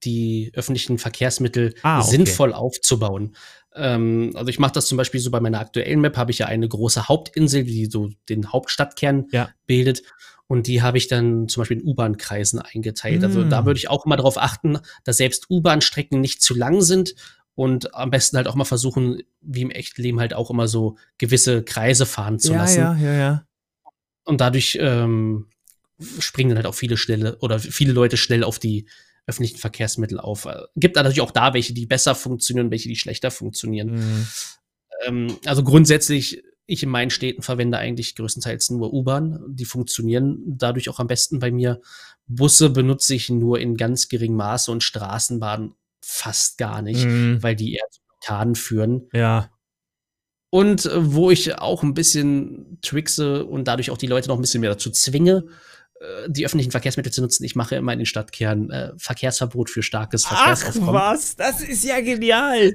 [0.03, 2.09] die öffentlichen Verkehrsmittel Ah, okay.
[2.09, 3.35] sinnvoll aufzubauen.
[3.75, 6.47] Ähm, also ich mache das zum Beispiel so bei meiner aktuellen Map, habe ich ja
[6.47, 9.49] eine große Hauptinsel, die so den Hauptstadtkern Ja.
[9.65, 10.03] bildet.
[10.47, 13.23] Und die habe ich dann zum Beispiel in U-Bahn-Kreisen eingeteilt.
[13.23, 13.49] Also Mm.
[13.49, 17.15] da würde ich auch immer darauf achten, dass selbst U-Bahn-Strecken nicht zu lang sind
[17.55, 20.97] und am besten halt auch mal versuchen, wie im echten Leben halt auch immer so
[21.17, 22.79] gewisse Kreise fahren zu lassen.
[22.81, 23.45] ja, ja.
[24.25, 25.47] Und dadurch ähm,
[26.19, 28.87] springen dann halt auch viele schnelle oder viele Leute schnell auf die
[29.27, 30.45] öffentlichen Verkehrsmittel auf.
[30.45, 33.95] Äh, Gibt natürlich auch da welche, die besser funktionieren, welche, die schlechter funktionieren.
[33.95, 34.27] Mhm.
[35.05, 39.39] Ähm, also grundsätzlich, ich in meinen Städten verwende eigentlich größtenteils nur U-Bahn.
[39.47, 41.81] Die funktionieren dadurch auch am besten bei mir.
[42.27, 47.43] Busse benutze ich nur in ganz geringem Maße und Straßenbahnen fast gar nicht, Mhm.
[47.43, 49.09] weil die eher zu Blockaden führen.
[49.13, 49.51] Ja.
[50.49, 54.41] Und äh, wo ich auch ein bisschen trickse und dadurch auch die Leute noch ein
[54.41, 55.45] bisschen mehr dazu zwinge,
[56.29, 57.43] die öffentlichen Verkehrsmittel zu nutzen.
[57.43, 60.93] Ich mache immer in den Stadtkernen äh, Verkehrsverbot für starkes Ach Verkehrsaufkommen.
[60.93, 62.73] was, das ist ja genial.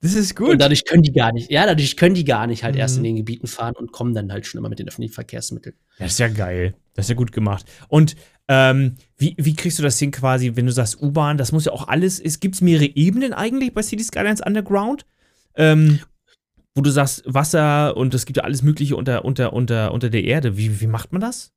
[0.00, 0.60] Das ist Und gut.
[0.60, 3.06] dadurch können die gar nicht, ja, dadurch können die gar nicht halt erst in Mhm.
[3.06, 5.74] den Gebieten fahren und kommen dann halt schon immer mit den öffentlichen Verkehrsmitteln.
[5.98, 6.74] Das ist ja geil.
[6.94, 7.64] Das ist ja gut gemacht.
[7.88, 8.14] Und
[8.46, 11.72] ähm, wie, wie kriegst du das hin quasi, wenn du sagst U-Bahn, das muss ja
[11.72, 15.06] auch alles, es gibt mehrere Ebenen eigentlich bei City Skylines Underground,
[15.56, 16.00] ähm,
[16.74, 20.24] wo du sagst Wasser und es gibt ja alles mögliche unter, unter, unter, unter der
[20.24, 20.58] Erde.
[20.58, 21.53] Wie, wie macht man das?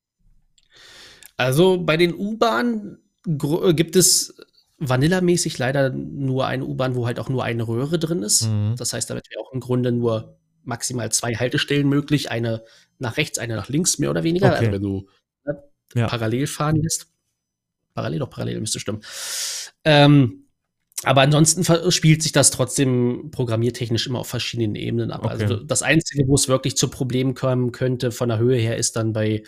[1.38, 4.36] Also bei den U-Bahnen äh, gibt es
[4.80, 8.48] vanillamäßig leider nur eine U-Bahn, wo halt auch nur eine Röhre drin ist.
[8.48, 8.76] Mhm.
[8.78, 12.30] Das heißt, damit wäre auch im Grunde nur maximal zwei Haltestellen möglich.
[12.30, 12.64] Eine
[13.00, 14.48] nach rechts, eine nach links, mehr oder weniger.
[14.48, 14.58] Okay.
[14.58, 15.08] Also wenn du
[15.46, 15.64] ne,
[15.96, 16.08] Ja.
[16.08, 17.08] parallel fahren lässt.
[17.94, 19.02] Parallel, doch parallel müsste stimmen.
[19.84, 20.44] Ähm,
[21.04, 25.26] aber ansonsten spielt sich das trotzdem programmiertechnisch immer auf verschiedenen Ebenen ab.
[25.26, 25.34] Okay.
[25.44, 28.96] Also das Einzige, wo es wirklich zu Problemen kommen könnte von der Höhe her, ist
[28.96, 29.44] dann bei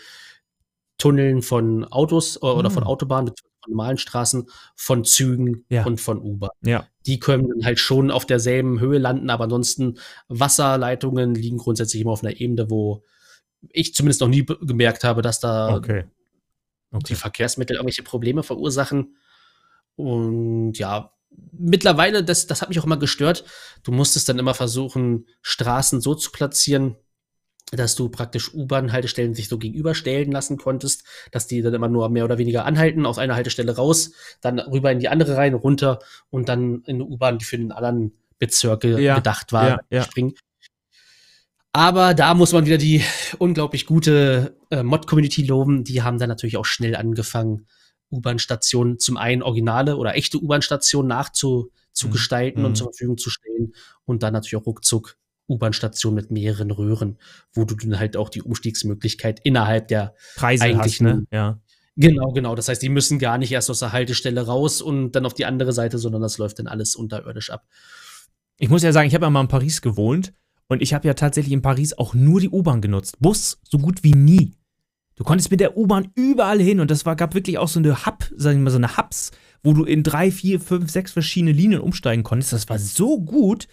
[1.00, 2.74] Tunneln von Autos äh, oder Hm.
[2.74, 5.84] von Autobahnen, von normalen Straßen, von Zügen Ja.
[5.84, 6.50] und von U-Bahn.
[6.62, 6.86] Ja.
[7.06, 12.12] Die können dann halt schon auf derselben Höhe landen, aber ansonsten Wasserleitungen liegen grundsätzlich immer
[12.12, 13.02] auf einer Ebene, wo
[13.68, 16.04] ich zumindest noch nie gemerkt habe, dass da Okay.
[16.92, 17.14] die Okay.
[17.14, 19.16] Verkehrsmittel irgendwelche Probleme verursachen.
[19.96, 21.12] Und ja,
[21.52, 23.44] mittlerweile, das, das hat mich auch immer gestört.
[23.82, 26.96] Du musstest dann immer versuchen, Straßen so zu platzieren,
[27.72, 32.24] dass du praktisch U-Bahn-Haltestellen sich so gegenüberstellen lassen konntest, dass die dann immer nur mehr
[32.24, 36.48] oder weniger anhalten, aus einer Haltestelle raus, dann rüber in die andere rein, runter und
[36.48, 40.34] dann in eine U-Bahn, die für den anderen Bezirke Ja, gedacht war, ja, springen.
[41.72, 43.04] Aber da muss man wieder die
[43.38, 45.84] unglaublich gute äh, Mod-Community loben.
[45.84, 47.66] Die haben dann natürlich auch schnell angefangen,
[48.10, 52.12] U-Bahn-Stationen zum einen originale oder echte U-Bahn-Stationen nachzu zu Mhm.
[52.12, 52.66] gestalten Mhm.
[52.66, 53.72] und zur Verfügung zu stellen
[54.04, 55.16] und dann natürlich auch ruckzuck
[55.50, 57.18] U-Bahn-Stationen mit mehreren Röhren,
[57.52, 61.24] wo du dann halt auch die Umstiegsmöglichkeit innerhalb der Preise Eigentlich hast, ne?
[61.30, 61.60] Ja.
[61.96, 62.54] Genau, genau.
[62.54, 65.44] Das heißt, die müssen gar nicht erst aus der Haltestelle raus und dann auf die
[65.44, 67.66] andere Seite, sondern das läuft dann alles unterirdisch ab.
[68.58, 70.32] Ich muss ja sagen, ich habe ja mal in Paris gewohnt
[70.68, 73.16] und ich habe ja tatsächlich in Paris auch nur die U-Bahn genutzt.
[73.20, 74.54] Bus so gut wie nie.
[75.16, 78.06] Du konntest mit der U-Bahn überall hin und das war, gab wirklich auch so eine
[78.06, 79.32] Hub, sagen wir mal, so eine Hubs,
[79.62, 82.54] wo du in drei, vier, fünf, sechs verschiedene Linien umsteigen konntest.
[82.54, 83.66] Das war so gut.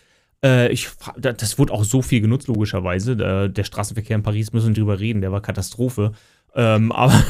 [0.44, 3.16] Äh, ich, das wurde auch so viel genutzt, logischerweise.
[3.16, 6.12] Der, der Straßenverkehr in Paris, müssen wir drüber reden, der war Katastrophe.
[6.56, 7.24] Ähm, aber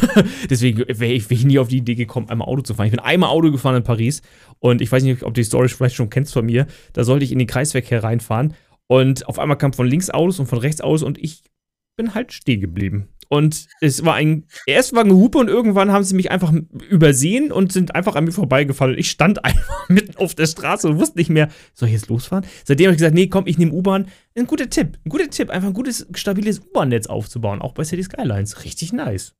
[0.49, 2.87] deswegen wäre ich, wär ich nie auf die Idee gekommen, einmal Auto zu fahren.
[2.87, 4.21] Ich bin einmal Auto gefahren in Paris
[4.59, 6.67] und ich weiß nicht, ob du die Story vielleicht schon kennst von mir.
[6.93, 8.53] Da sollte ich in den Kreisverkehr reinfahren
[8.87, 11.43] und auf einmal kam von links Autos und von rechts Autos und ich
[11.97, 13.09] bin halt stehen geblieben.
[13.29, 16.53] Und es war ein, erst war ein Gehupe und irgendwann haben sie mich einfach
[16.89, 18.97] übersehen und sind einfach an mir vorbeigefallen.
[18.97, 22.45] Ich stand einfach mitten auf der Straße und wusste nicht mehr, soll ich jetzt losfahren?
[22.63, 24.07] Seitdem habe ich gesagt, nee, komm, ich nehme U-Bahn.
[24.35, 28.03] Ein guter Tipp, ein guter Tipp, einfach ein gutes, stabiles U-Bahn-Netz aufzubauen, auch bei City
[28.03, 28.63] Skylines.
[28.63, 29.33] Richtig nice.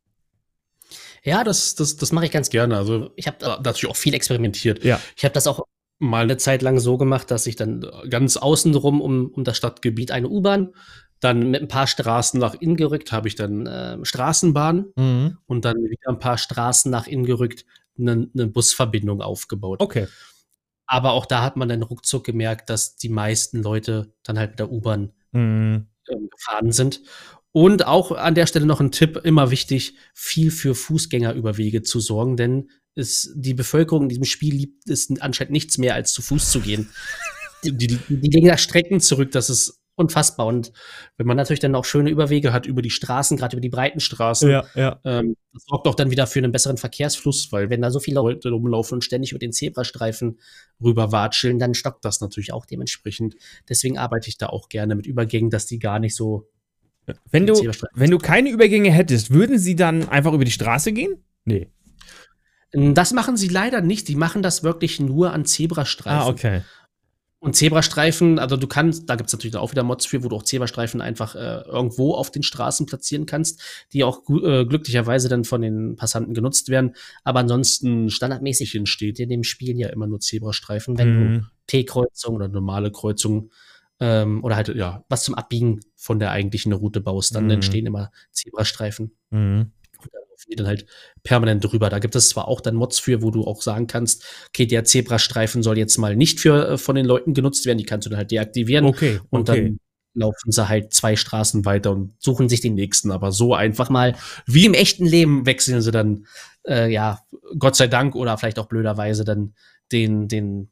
[1.23, 2.77] Ja, das, das, das mache ich ganz gerne.
[2.77, 4.83] Also ich habe da natürlich auch viel experimentiert.
[4.83, 4.99] Ja.
[5.15, 5.65] Ich habe das auch
[5.99, 10.11] mal eine Zeit lang so gemacht, dass ich dann ganz außenrum um, um das Stadtgebiet
[10.11, 10.73] eine U-Bahn,
[11.19, 14.85] dann mit ein paar Straßen nach innen gerückt, habe ich dann äh, Straßenbahn
[15.45, 17.65] und dann wieder ein paar Straßen nach innen gerückt,
[17.97, 19.81] eine, eine Busverbindung aufgebaut.
[19.81, 20.07] Okay.
[20.85, 24.59] Aber auch da hat man dann ruckzuck gemerkt, dass die meisten Leute dann halt mit
[24.59, 25.87] der U-Bahn Mhm.
[26.09, 27.01] ähm, gefahren sind.
[27.51, 32.37] Und auch an der Stelle noch ein Tipp, immer wichtig, viel für Fußgängerüberwege zu sorgen,
[32.37, 36.51] denn es, die Bevölkerung in diesem Spiel liebt es anscheinend nichts mehr, als zu Fuß
[36.51, 36.89] zu gehen.
[37.63, 40.45] die, die, die legen da Strecken zurück, das ist unfassbar.
[40.45, 40.71] Und
[41.17, 43.99] wenn man natürlich dann auch schöne Überwege hat über die Straßen, gerade über die breiten
[43.99, 44.99] Straßen, Ja, ja.
[45.03, 48.15] ähm, das sorgt auch dann wieder für einen besseren Verkehrsfluss, weil wenn da so viele
[48.15, 50.39] Leute rumlaufen und ständig über den Zebrastreifen
[50.81, 53.35] rüberwatscheln, dann stockt das natürlich auch dementsprechend.
[53.67, 56.47] Deswegen arbeite ich da auch gerne mit Übergängen, dass die gar nicht so
[57.31, 57.55] Wenn du,
[57.93, 61.23] wenn du keine Übergänge hättest, würden sie dann einfach über die Straße gehen?
[61.45, 61.69] Nee.
[62.73, 64.07] Das machen sie leider nicht.
[64.09, 66.19] Die machen das wirklich nur an Zebrastreifen.
[66.21, 66.61] Ah, okay.
[67.39, 70.43] Und Zebrastreifen, also du kannst, da gibt's natürlich auch wieder Mods für, wo du auch
[70.43, 73.61] Zebrastreifen einfach äh, irgendwo auf den Straßen platzieren kannst,
[73.93, 76.95] die auch äh, glücklicherweise dann von den Passanten genutzt werden.
[77.23, 81.45] Aber ansonsten standardmäßig entsteht in dem Spiel ja immer nur Zebrastreifen, wenn du Mhm.
[81.67, 83.51] T-Kreuzung oder normale Kreuzung
[83.99, 87.51] ähm, oder halt ja was zum Abbiegen von der eigentlichen Route baust, dann Mhm.
[87.51, 89.11] entstehen immer Zebrastreifen.
[89.29, 89.71] Mhm.
[89.99, 90.85] Und da laufen die dann halt
[91.23, 91.89] permanent drüber.
[91.89, 94.83] Da gibt es zwar auch dann Mods für, wo du auch sagen kannst, okay, der
[94.83, 98.09] Zebrastreifen soll jetzt mal nicht für äh, von den Leuten genutzt werden, die kannst du
[98.09, 99.61] dann halt deaktivieren Okay, und okay.
[99.61, 99.79] dann
[100.13, 103.11] laufen sie halt zwei Straßen weiter und suchen sich den nächsten.
[103.11, 106.25] Aber so einfach mal, wie im echten Leben, wechseln sie dann,
[106.67, 107.19] äh, ja,
[107.59, 109.53] Gott sei Dank oder vielleicht auch blöderweise dann
[109.91, 110.69] den, den,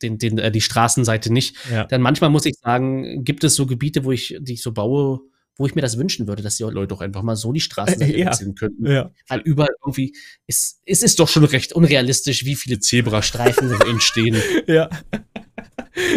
[0.00, 1.56] den, den, äh, die Straßenseite nicht.
[1.70, 1.84] ja.
[1.84, 5.20] Dann manchmal muss ich sagen, gibt es so Gebiete, wo ich, die ich so baue,
[5.56, 8.16] wo ich mir das wünschen würde, dass die Leute doch einfach mal so die Straßenseite
[8.18, 8.26] Ja.
[8.26, 8.86] wechseln könnten.
[8.90, 9.10] ja.
[9.28, 10.14] Weil überall irgendwie,
[10.46, 14.36] es, es ist doch schon recht unrealistisch, wie viele Zebrastreifen entstehen.
[14.66, 14.88] Ja.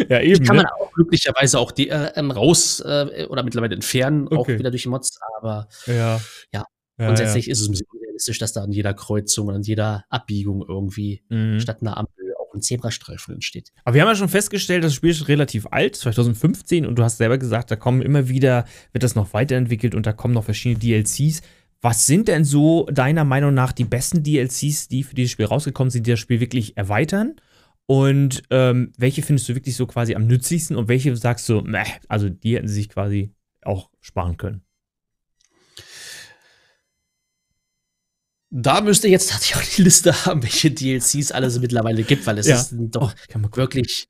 [0.10, 0.46] ja, eben.
[0.46, 0.72] Kann man ne?
[0.80, 4.60] auch glücklicherweise auch die, äh, ähm, raus äh, oder mittlerweile entfernen, auch Okay.
[4.60, 5.94] wieder durch die Mods, aber Ja.
[6.54, 6.64] Ja.
[6.98, 10.06] ja grundsätzlich ist es ein bisschen unrealistisch, dass da an jeder Kreuzung und an jeder
[10.10, 11.36] Abbiegung irgendwie Ja.
[11.38, 11.60] Mhm.
[11.60, 12.25] statt einer Ampel
[12.56, 13.72] ein Zebrastreifen entsteht.
[13.84, 17.18] Aber wir haben ja schon festgestellt, das Spiel ist relativ alt, 2015, und du hast
[17.18, 20.80] selber gesagt, da kommen immer wieder, wird das noch weiterentwickelt und da kommen noch verschiedene
[20.80, 21.42] DLCs.
[21.82, 25.92] Was sind denn so deiner Meinung nach die besten DLCs, die für dieses Spiel rausgekommen
[25.92, 27.36] sind, die das Spiel wirklich erweitern?
[27.86, 31.84] Und ähm, welche findest du wirklich so quasi am nützlichsten und welche sagst du, meh,
[32.08, 34.65] also die hätten sie sich quasi auch sparen können?
[38.50, 42.48] Da müsste jetzt tatsächlich auch die Liste haben, welche DLCs alles mittlerweile gibt, weil es
[42.48, 42.56] Ja.
[42.60, 44.08] ist doch Oh, wirklich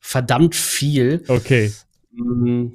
[0.00, 1.22] verdammt viel.
[1.28, 1.72] Okay.
[2.12, 2.68] Mm,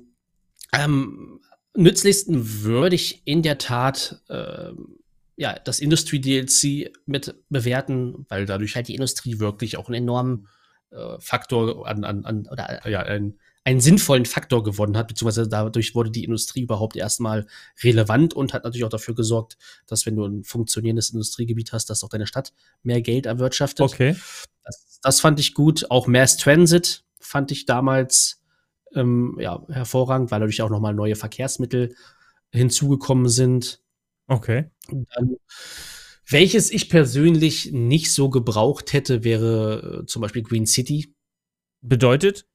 [0.73, 1.39] Ähm,
[1.75, 4.97] nützlichsten würde ich in der Tat ähm,
[5.37, 10.47] ja, das Industrie-DLC mit bewerten, weil dadurch halt die Industrie wirklich auch einen enormen
[10.91, 15.49] äh, Faktor an, an, an oder äh, ja, ein, einen sinnvollen Faktor gewonnen hat, beziehungsweise
[15.49, 17.47] dadurch wurde die Industrie überhaupt erstmal
[17.83, 22.01] relevant und hat natürlich auch dafür gesorgt, dass wenn du ein funktionierendes Industriegebiet hast, dass
[22.01, 23.85] auch deine Stadt mehr Geld erwirtschaftet.
[23.85, 24.15] Okay.
[24.63, 25.91] Das, das fand ich gut.
[25.91, 28.41] Auch Mass Transit fand ich damals
[28.95, 31.93] ähm, ja, hervorragend, weil dadurch auch nochmal neue Verkehrsmittel
[32.53, 33.81] hinzugekommen sind.
[34.27, 34.71] Okay.
[34.87, 35.35] Dann,
[36.25, 41.13] welches ich persönlich nicht so gebraucht hätte, wäre äh, zum Beispiel Green City.
[41.81, 42.47] Bedeutet?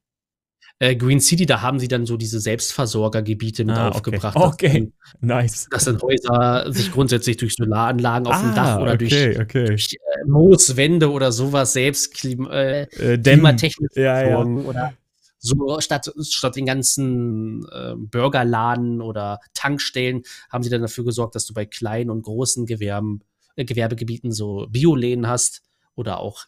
[0.82, 4.34] Äh, Green City, da haben sie dann so diese Selbstversorgergebiete mit Ah, aufgebracht.
[4.36, 4.90] Okay.
[5.20, 5.68] Nice.
[5.70, 9.28] Dass, dann, dass dann Häuser sich grundsätzlich durch Solaranlagen auf dem Dach oder durch, Ah,
[9.28, 9.64] okay, okay.
[9.66, 14.38] durch äh, Mooswände oder sowas selbst klim äh, Äh, klimatechnisch Ja, ja.
[14.38, 14.94] oder
[15.38, 21.46] so statt, statt den ganzen äh, Burgerladen oder Tankstellen haben sie dann dafür gesorgt, dass
[21.46, 23.20] du bei kleinen und großen Gewerben,
[23.54, 25.62] äh, Gewerbegebieten so Bioläden hast
[25.94, 26.46] oder auch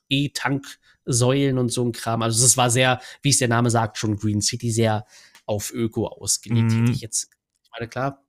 [1.07, 2.23] E-Tanksäulen und so ein Kram.
[2.23, 5.05] Also es war sehr, wie es der Name sagt, schon Green City sehr
[5.47, 6.73] auf Öko ausgelegt.
[6.73, 6.81] Mhm.
[6.81, 7.29] Hätte ich jetzt,
[7.63, 8.23] ich meine, klar,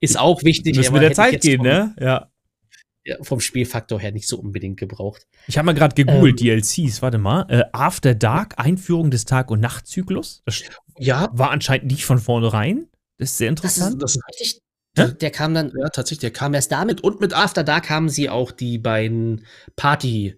[0.00, 0.76] ist auch wichtig.
[0.76, 1.94] Müssen mit der Zeit gehen, vom, ne?
[2.00, 2.30] Ja.
[3.04, 5.26] ja, vom Spielfaktor her nicht so unbedingt gebraucht.
[5.46, 6.60] Ich habe mal gerade gegoogelt, Ähm.
[6.60, 7.46] DLCs, warte mal.
[7.48, 10.42] Äh, After Dark, Einführung des Tag- und Nachtzyklus.
[10.46, 10.62] Das
[10.98, 12.88] Ja, war anscheinend nicht von vornherein.
[13.18, 14.02] Das ist sehr Das ist, interessant.
[14.02, 14.62] das ist richtig.
[14.96, 18.08] Der, der kam dann, ja, tatsächlich, der kam erst damit und mit After Dark haben
[18.08, 19.44] sie auch die beiden
[19.76, 20.36] Party,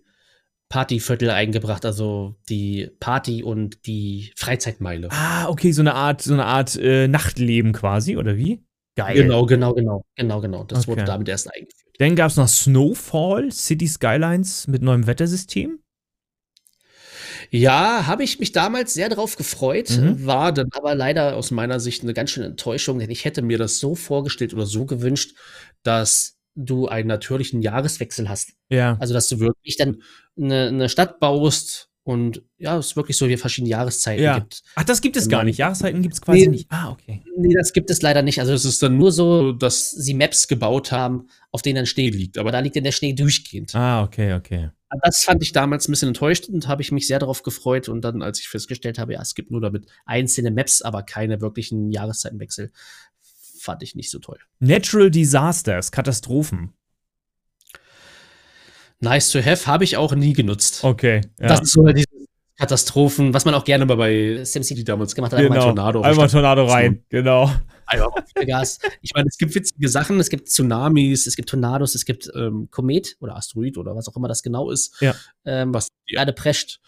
[0.70, 5.08] Partyviertel eingebracht, also die Party und die Freizeitmeile.
[5.10, 8.64] ah, okay, so eine Art, so eine Art äh, Nachtleben quasi, oder wie?
[8.96, 9.16] Geil.
[9.16, 10.64] Genau, genau, genau, genau, genau.
[10.64, 10.88] Das Okay.
[10.88, 11.96] wurde damit erst eingeführt.
[11.98, 15.80] Dann gab es noch Snowfall, City Skylines mit neuem Wettersystem.
[17.50, 20.24] Ja, habe ich mich damals sehr drauf gefreut, Mhm.
[20.24, 23.58] war dann aber leider aus meiner Sicht eine ganz schöne Enttäuschung, denn ich hätte mir
[23.58, 25.34] das so vorgestellt oder so gewünscht,
[25.82, 28.52] dass du einen natürlichen Jahreswechsel hast.
[28.68, 28.96] Ja.
[29.00, 30.02] Also, dass du wirklich dann
[30.36, 34.38] eine, eine Stadt baust und ja, es wirklich so wie verschiedene Jahreszeiten Ja.
[34.38, 34.62] gibt.
[34.74, 35.58] Ach, das gibt es gar nicht.
[35.58, 36.46] Jahreszeiten gibt es quasi Nee.
[36.48, 36.66] nicht.
[36.70, 37.22] Ah, okay.
[37.36, 38.40] Nee, das gibt es leider nicht.
[38.40, 42.08] Also, es ist dann nur so, dass sie Maps gebaut haben, auf denen dann Schnee
[42.10, 42.38] liegt.
[42.38, 43.74] Aber da liegt dann der Schnee durchgehend.
[43.74, 44.70] Ah, okay, okay.
[45.04, 47.88] Das fand ich damals ein bisschen enttäuschend und habe ich mich sehr darauf gefreut.
[47.88, 51.40] Und dann, als ich festgestellt habe, ja, es gibt nur damit einzelne Maps, aber keine
[51.40, 52.72] wirklichen Jahreszeitenwechsel,
[53.60, 54.38] fand ich nicht so toll.
[54.58, 56.72] Natural Disasters, Katastrophen.
[59.00, 60.84] Nice to have habe ich auch nie genutzt.
[60.84, 61.22] Okay.
[61.38, 61.48] Ja.
[61.48, 62.06] Das ist so diese
[62.58, 65.40] Katastrophen, was man auch gerne mal bei SimCity damals gemacht hat.
[65.40, 65.54] genau.
[65.54, 66.28] einen Tornado Einmal.
[66.28, 67.02] Tornado rein.
[67.08, 67.50] Genau.
[67.86, 68.78] Einfach mal Vollgas.
[69.00, 72.68] Ich meine, es gibt witzige Sachen, es gibt Tsunamis, es gibt Tornados, es gibt ähm,
[72.70, 75.14] Komet oder Asteroid oder was auch immer das genau ist, Ja.
[75.46, 76.80] ähm, was die Erde prescht.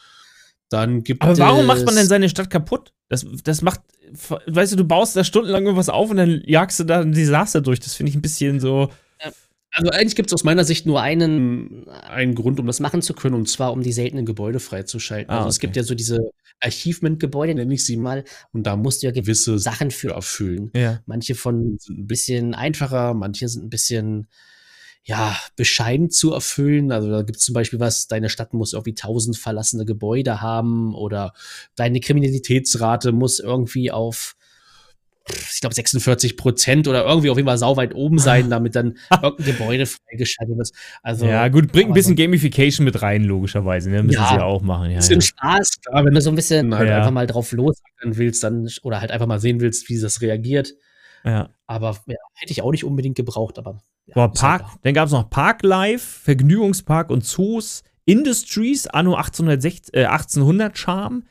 [0.73, 2.93] Dann gibt Aber warum es, macht man denn seine Stadt kaputt?
[3.09, 3.81] Das, das macht,
[4.47, 7.61] weißt du, du baust da stundenlang irgendwas auf und dann jagst du da ein Desaster
[7.61, 7.81] durch.
[7.81, 8.91] Das finde ich ein bisschen so.
[9.75, 13.15] Also eigentlich gibt es aus meiner Sicht nur einen, einen Grund, um das machen zu
[13.15, 15.31] können, und zwar um die seltenen Gebäude freizuschalten.
[15.31, 15.67] Ah, also es okay.
[15.67, 16.19] gibt ja so diese
[16.61, 20.71] Achievement-Gebäude, nenne ich sie mal, und da musst du ja gewisse Sachen für erfüllen.
[20.75, 21.01] Ja.
[21.07, 24.29] Manche von sind ein bisschen einfacher, manche sind ein bisschen
[25.05, 26.93] ja, bescheiden zu erfüllen.
[26.93, 30.95] Also da gibt es zum Beispiel was, deine Stadt muss irgendwie tausend verlassene Gebäude haben
[30.95, 31.33] oder
[31.75, 34.37] deine Kriminalitätsrate muss irgendwie auf,
[35.29, 39.45] ich glaube, 46 Prozent oder irgendwie auf jeden Fall sauweit oben sein, damit dann irgendein
[39.45, 40.71] Gebäude freigeschaltet wird.
[41.03, 43.91] Also ja, gut, bringt ein bisschen Gamification mit rein, logischerweise.
[43.91, 44.05] Ne?
[44.05, 44.29] Müssen Ja.
[44.29, 44.91] sie ja auch machen.
[44.91, 45.27] Ja, bisschen ja.
[45.27, 49.01] Spaß, klar, wenn du so ein bisschen halt einfach mal drauf losackern willst, dann oder
[49.01, 50.75] halt einfach mal sehen willst, wie das reagiert.
[51.25, 51.51] Ja.
[51.67, 53.79] Aber ja, hätte ich auch nicht unbedingt gebraucht, aber.
[54.07, 59.15] Ja, Boah, halt Park, dann gab es noch Park Life, Vergnügungspark und Zoos, Industries, Anno
[59.15, 61.25] 1860, äh, 1800 Charme,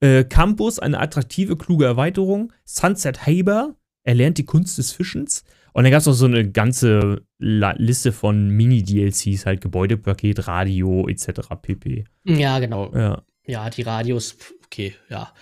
[0.00, 5.44] äh, Campus, eine attraktive, kluge Erweiterung, Sunset Haber, er lernt die Kunst des Fischens.
[5.72, 11.50] Und dann gab es noch so eine ganze Liste von Mini-DLCs, halt Gebäudepaket, Radio etc.
[11.60, 12.04] pp.
[12.24, 12.90] Ja, genau.
[12.94, 13.22] Ja.
[13.46, 15.32] Ja, die Radios, okay, ja.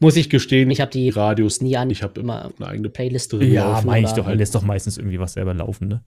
[0.00, 1.90] Muss ich gestehen, ich habe die Radios nie an.
[1.90, 3.52] Ich habe immer eine eigene Playlist drin.
[3.52, 6.02] Ja, laufen meine ich doch, lässt doch meistens irgendwie was selber laufen, ne?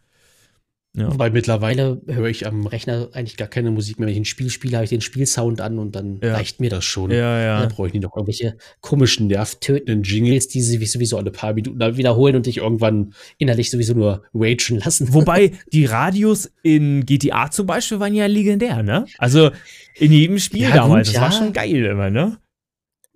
[0.96, 1.12] Ja.
[1.12, 4.08] Wobei mittlerweile höre ich am Rechner eigentlich gar keine Musik mehr.
[4.08, 6.34] Wenn ich ein Spiel spiele, habe ich den Spielsound an und dann Ja.
[6.36, 7.12] reicht mir das schon.
[7.12, 7.66] Ja, ja.
[7.68, 11.98] brauche ich nicht noch irgendwelche komischen, nervtötenden Jingles, die sich sowieso alle paar Minuten dann
[11.98, 15.14] wiederholen und dich irgendwann innerlich sowieso nur ragen lassen.
[15.14, 19.06] Wobei die Radios in GTA zum Beispiel waren ja legendär, ne?
[19.18, 19.52] Also
[19.96, 21.08] in jedem Spiel Ja, damals.
[21.10, 22.38] gut, das war schon geil immer, ne?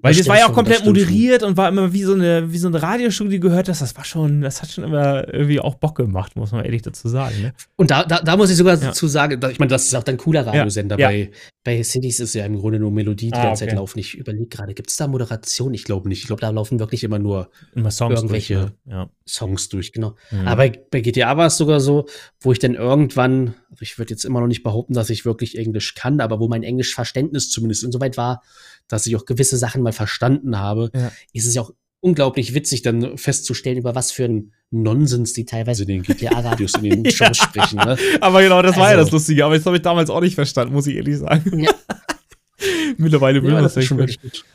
[0.01, 1.05] Weil Das das, war ja auch schon, komplett stimmt schon.
[1.07, 3.81] moderiert und war immer wie so eine, wie so eine Radioshow, die gehört hast.
[3.81, 7.09] Das war schon, das hat schon immer irgendwie auch Bock gemacht, muss man ehrlich dazu
[7.09, 7.53] sagen, ne?
[7.75, 8.87] Und da, da, da muss ich sogar Ja.
[8.87, 10.97] dazu sagen, ich meine, das ist auch dann ein cooler Radiosender.
[10.97, 11.09] Ja.
[11.09, 11.31] Bei,
[11.65, 13.71] bei Cities ist ja im Grunde nur Melodie die Ah, ganze okay.
[13.71, 13.99] Zeit laufen.
[13.99, 15.73] Ich überlege gerade, gibt es da Moderation?
[15.73, 16.21] Ich glaube nicht.
[16.21, 18.93] Ich glaube, da laufen wirklich immer nur Immer Songs Irgendwelche- durch, ne?
[18.93, 19.09] ja.
[19.27, 20.15] Songs durch, genau.
[20.31, 20.47] Mhm.
[20.47, 22.05] Aber bei, bei GTA war es sogar so,
[22.39, 25.57] wo ich dann irgendwann, also ich würde jetzt immer noch nicht behaupten, dass ich wirklich
[25.57, 28.41] Englisch kann, aber wo mein Englischverständnis zumindest insoweit war,
[28.89, 31.11] dass ich auch gewisse Sachen mal verstanden habe, Ja.
[31.31, 31.71] ist es ja auch
[32.01, 36.83] unglaublich witzig, dann festzustellen, über was für einen Nonsens die teilweise in den GTA-Radios in
[36.83, 37.11] den Ja.
[37.11, 37.77] Shows sprechen.
[37.77, 37.97] Ne?
[38.21, 39.45] Aber genau, das war ja Also- das Lustige.
[39.45, 41.59] Aber das habe ich damals auch nicht verstanden, muss ich ehrlich sagen.
[41.63, 41.71] Ja.
[42.97, 44.05] Mittlerweile will Ja, man das das schon.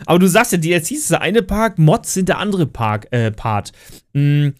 [0.04, 3.30] Aber du sagst ja, DLCs ist der eine Park, Mods sind der andere Park, äh,
[3.30, 3.72] Part.
[4.12, 4.54] Hm,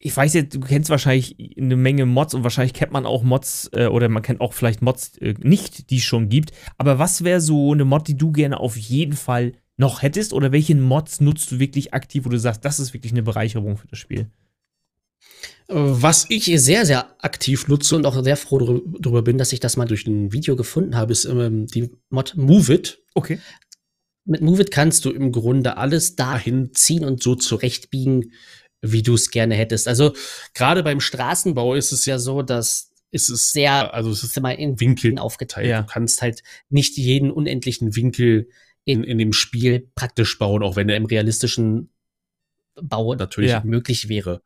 [0.00, 3.68] ich weiß jetzt, du kennst wahrscheinlich eine Menge Mods und wahrscheinlich kennt man auch Mods
[3.72, 6.52] äh, oder man kennt auch vielleicht Mods äh, nicht, die es schon gibt.
[6.76, 10.32] Aber was wäre so eine Mod, die du gerne auf jeden Fall noch hättest?
[10.32, 13.76] Oder welche Mods nutzt du wirklich aktiv, wo du sagst, das ist wirklich eine Bereicherung
[13.76, 14.30] für das Spiel?
[15.66, 19.76] Was ich sehr, sehr aktiv nutze und auch sehr froh darüber bin, dass ich das
[19.76, 23.02] mal durch ein Video gefunden habe, ist ähm, die Mod Move It.
[23.14, 23.40] Okay.
[24.24, 28.32] Mit Move It kannst du im Grunde alles dahin ziehen und so zurechtbiegen,
[28.82, 29.88] wie du es gerne hättest.
[29.88, 30.14] Also
[30.54, 34.56] gerade beim Straßenbau ist es ja so, dass es ist sehr, also es ist immer
[34.58, 35.66] in Winkeln aufgeteilt.
[35.68, 35.80] Ja.
[35.82, 38.48] Du kannst halt nicht jeden unendlichen Winkel
[38.84, 41.90] in, in dem Spiel praktisch bauen, auch wenn er im realistischen
[42.80, 43.62] Bau natürlich Ja.
[43.64, 44.42] möglich wäre.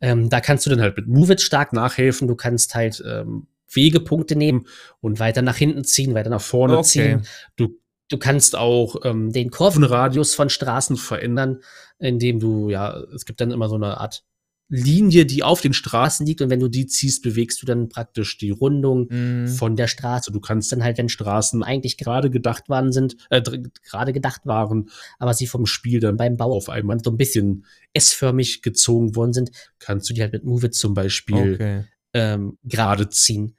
[0.00, 2.28] Ähm, da kannst du dann halt mit Move It stark nachhelfen.
[2.28, 4.66] Du kannst halt ähm, Wegepunkte nehmen
[5.00, 6.86] und weiter nach hinten ziehen, weiter nach vorne Okay.
[6.86, 7.26] ziehen.
[7.56, 7.78] Du,
[8.08, 11.60] du kannst auch ähm, den Kurvenradius von Straßen verändern,
[11.98, 14.24] indem du, ja, es gibt dann immer so eine Art
[14.68, 18.36] Linie, die auf den Straßen liegt und wenn du die ziehst, bewegst du dann praktisch
[18.36, 19.46] die Rundung Mhm.
[19.46, 20.32] von der Straße.
[20.32, 23.42] Du kannst dann halt, wenn Straßen eigentlich gerade gedacht waren sind, äh,
[23.88, 24.90] gerade gedacht waren,
[25.20, 29.32] aber sie vom Spiel dann beim Bau auf einmal so ein bisschen S-förmig gezogen worden
[29.32, 31.84] sind, kannst du die halt mit Move zum Beispiel Okay.
[32.12, 33.55] ähm, gerade ziehen.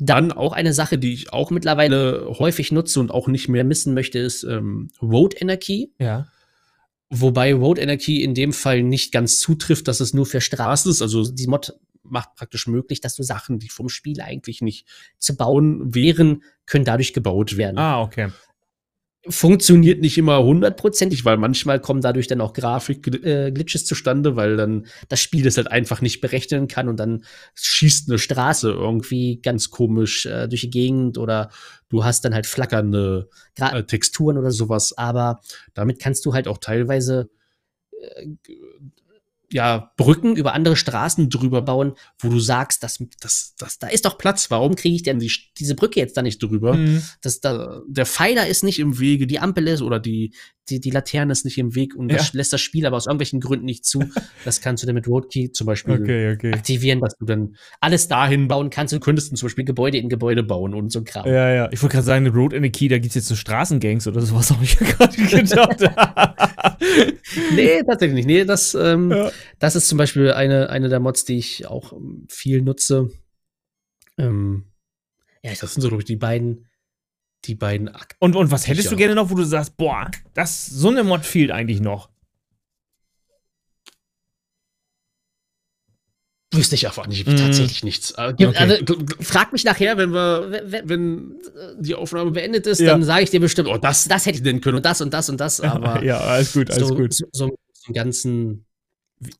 [0.00, 3.94] Dann auch eine Sache, die ich auch mittlerweile häufig nutze und auch nicht mehr missen
[3.94, 5.92] möchte, ist ähm, Road Energy.
[5.98, 6.26] Ja.
[7.10, 11.02] Wobei Road Energy in dem Fall nicht ganz zutrifft, dass es nur für Straßen ist.
[11.02, 14.86] Also die Mod macht praktisch möglich, dass du Sachen, die vom Spiel eigentlich nicht
[15.18, 17.78] zu bauen wären, können dadurch gebaut werden.
[17.78, 18.30] Ah, okay.
[19.28, 25.20] Funktioniert nicht immer hundertprozentig, weil manchmal kommen dadurch dann auch Grafik-Glitches zustande, weil dann das
[25.20, 30.24] Spiel das halt einfach nicht berechnen kann und dann schießt eine Straße irgendwie ganz komisch
[30.24, 31.50] äh, durch die Gegend oder
[31.90, 34.96] du hast dann halt flackernde Gra äh, Texturen oder sowas.
[34.96, 35.42] Aber
[35.74, 37.28] damit kannst du halt auch teilweise
[38.00, 38.26] äh,
[39.52, 44.04] ja, Brücken über andere Straßen drüber bauen, wo du sagst, das, das, das, da ist
[44.04, 44.50] doch Platz.
[44.50, 46.74] Warum kriege ich denn die, diese Brücke jetzt da nicht drüber?
[46.74, 47.02] Mhm.
[47.20, 50.32] Das, da, der Pfeiler ist nicht im Wege, die Ampel ist oder die,
[50.68, 52.38] die, die Laterne ist nicht im Weg und das Ja.
[52.38, 54.00] lässt das Spiel aber aus irgendwelchen Gründen nicht zu.
[54.44, 56.52] Das kannst du dann mit Roadkey zum Beispiel Okay, okay.
[56.54, 58.92] aktivieren, dass du dann alles dahin bauen kannst.
[58.94, 61.26] Du könntest zum Beispiel Gebäude in Gebäude bauen und so ein Kram.
[61.26, 61.68] Ja, ja.
[61.72, 64.20] Ich wollte gerade sagen, Road in the Key, da gibt es jetzt so Straßengangs oder
[64.22, 65.82] sowas, habe ich ja gerade gedacht.
[67.54, 68.26] Nee, tatsächlich nicht.
[68.26, 69.30] Nee, das, ähm, Ja.
[69.58, 73.10] Das ist zum Beispiel eine, eine der Mods, die ich auch ähm, viel nutze.
[74.18, 74.64] Ähm,
[75.42, 76.68] ja, das sind so, glaube ich, die beiden,
[77.46, 80.66] die beiden Ak Und, und was hättest du gerne noch, wo du sagst, boah, das,
[80.66, 82.10] so eine Mod fehlt eigentlich noch?
[86.52, 87.36] Wüsste ich einfach nicht, Mm.
[87.36, 88.18] tatsächlich nichts.
[88.18, 88.46] Okay.
[88.56, 88.74] Also,
[89.20, 92.88] frag mich nachher, wenn wir, wenn, äh, die Aufnahme beendet ist, Ja.
[92.88, 95.14] dann sage ich dir bestimmt, oh, das, das hätte ich denn können und das und
[95.14, 97.14] das und das, aber ja, alles gut, alles so, gut.
[97.14, 98.66] so, so im ganzen.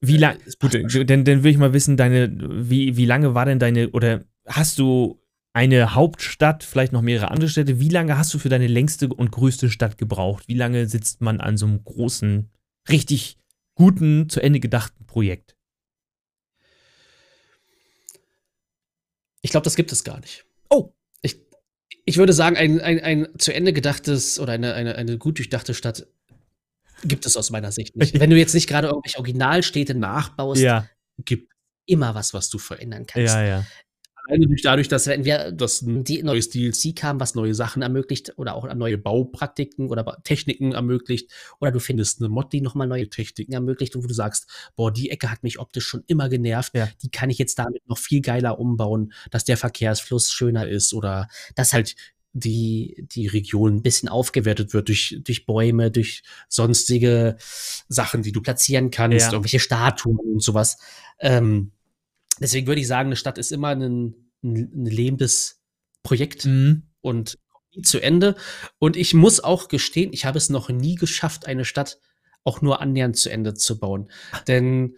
[0.01, 2.31] Wie, lang, es gut, dann, dann will ich mal wissen, deine,
[2.69, 5.21] wie, wie lange war denn deine, oder hast du
[5.53, 9.33] eine Hauptstadt, vielleicht noch mehrere andere Städte, wie lange hast du für deine längste und
[9.33, 10.49] größte Stadt gebraucht?
[10.49, 12.51] Wie lange sitzt man an so einem großen,
[12.89, 13.39] richtig
[13.75, 15.57] guten, zu Ende gedachten Projekt?
[19.43, 20.45] Ich glaube, das gibt es gar nicht.
[20.69, 20.93] Oh.
[21.23, 21.41] Ich,
[22.05, 25.73] ich würde sagen, ein, ein, ein zu Ende gedachtes oder eine, eine, eine gut durchdachte
[25.73, 26.07] Stadt
[27.05, 28.15] gibt es aus meiner Sicht nicht.
[28.21, 30.89] Wenn du jetzt nicht gerade irgendwelche Originalstädte nachbaust, Ja,
[31.25, 31.53] gibt
[31.87, 33.35] immer was, was du verändern kannst.
[33.35, 33.67] ja, ja.
[34.29, 38.55] Alleine durch dadurch, dass wenn wir das neues DLC kam, was neue Sachen ermöglicht oder
[38.55, 43.53] auch neue Baupraktiken oder Techniken ermöglicht, oder du findest eine Mod, die nochmal neue Techniken
[43.55, 44.47] ermöglicht und wo du sagst,
[44.77, 46.89] boah, die Ecke hat mich optisch schon immer genervt, Ja.
[47.03, 51.27] die kann ich jetzt damit noch viel geiler umbauen, dass der Verkehrsfluss schöner ist oder
[51.57, 51.97] dass halt
[52.33, 57.37] die, die Region ein bisschen aufgewertet wird durch, durch Bäume, durch sonstige
[57.89, 59.33] Sachen, die du platzieren kannst, Ja.
[59.33, 60.79] irgendwelche Statuen und sowas.
[61.19, 61.73] Ähm,
[62.39, 64.15] deswegen würde ich sagen, eine Stadt ist immer ein, ein,
[64.45, 65.61] ein lebendes
[66.03, 66.85] Projekt Mhm.
[67.01, 67.39] und
[67.75, 68.37] nie zu Ende.
[68.79, 71.99] Und ich muss auch gestehen, ich habe es noch nie geschafft, eine Stadt
[72.45, 74.11] auch nur annähernd zu Ende zu bauen.
[74.49, 74.97] Denn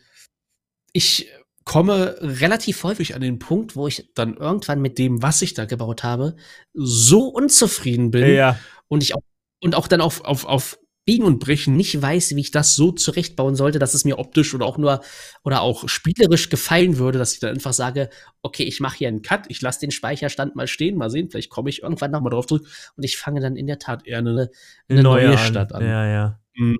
[0.92, 1.28] ich
[1.64, 5.64] komme relativ häufig an den Punkt, wo ich dann irgendwann mit dem, was ich da
[5.64, 6.36] gebaut habe,
[6.72, 8.58] so unzufrieden bin Ja,
[8.88, 9.22] und ich auch,
[9.60, 12.92] und auch dann auf, auf, auf Biegen und Brechen nicht weiß, wie ich das so
[12.92, 15.00] zurechtbauen sollte, dass es mir optisch oder auch nur
[15.42, 18.08] oder auch spielerisch gefallen würde, dass ich dann einfach sage,
[18.42, 21.50] okay, ich mache hier einen Cut, ich lasse den Speicherstand mal stehen, mal sehen, vielleicht
[21.50, 24.18] komme ich irgendwann noch mal drauf zurück und ich fange dann in der Tat eher
[24.18, 24.50] eine,
[24.88, 25.38] eine neue an.
[25.38, 25.84] Stadt an.
[25.84, 26.40] Ja, ja.
[26.54, 26.78] Mhm.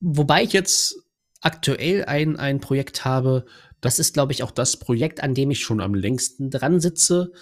[0.00, 1.05] Wobei ich jetzt
[1.46, 3.46] aktuell ein, ein Projekt habe,
[3.80, 7.32] das ist, glaube ich, auch das Projekt, an dem ich schon am längsten dran sitze.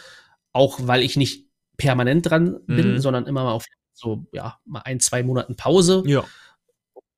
[0.52, 2.98] Auch weil ich nicht permanent dran bin, mhm.
[3.00, 6.02] sondern immer mal auf so, ja, mal ein, zwei Monaten Pause.
[6.06, 6.24] Ja.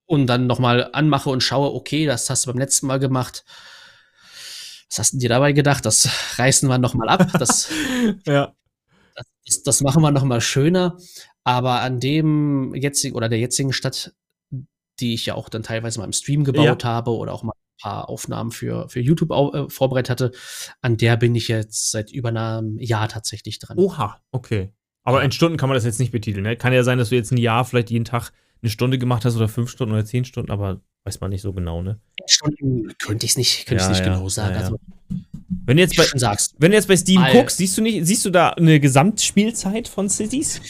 [0.06, 3.44] Und dann nochmal anmache und schaue, okay, das hast du beim letzten Mal gemacht.
[4.88, 5.84] Was hast du dir dabei gedacht?
[5.84, 6.08] Das
[6.38, 7.28] reißen wir nochmal ab.
[7.38, 7.68] Das,
[8.26, 8.54] ja.
[9.44, 10.96] Das, das, machen wir nochmal schöner.
[11.42, 14.14] Aber an dem jetzigen oder der jetzigen Stadt,
[15.00, 16.88] die ich ja auch dann teilweise mal im Stream gebaut ja.
[16.88, 20.32] habe oder auch mal ein paar Aufnahmen für, für YouTube äh, vorbereitet hatte,
[20.80, 23.78] an der bin ich jetzt seit über einem Jahr tatsächlich dran.
[23.78, 24.72] Oha, okay.
[25.04, 26.42] Aber in Stunden kann man das jetzt nicht betiteln.
[26.42, 26.56] Ne?
[26.56, 28.32] Kann ja sein, dass du jetzt ein Jahr vielleicht jeden Tag
[28.62, 31.52] eine Stunde gemacht hast oder fünf Stunden oder zehn Stunden, aber weiß man nicht so
[31.52, 32.00] genau, ne?
[32.26, 34.54] Stunden könnte ich es nicht, könnte ja, ich nicht ja, genau sagen.
[34.54, 34.76] Ja, also,
[35.64, 38.24] wenn, du jetzt bei, sagst, wenn du jetzt bei Steam guckst, siehst du nicht, siehst
[38.24, 40.60] du da eine Gesamtspielzeit von Cities?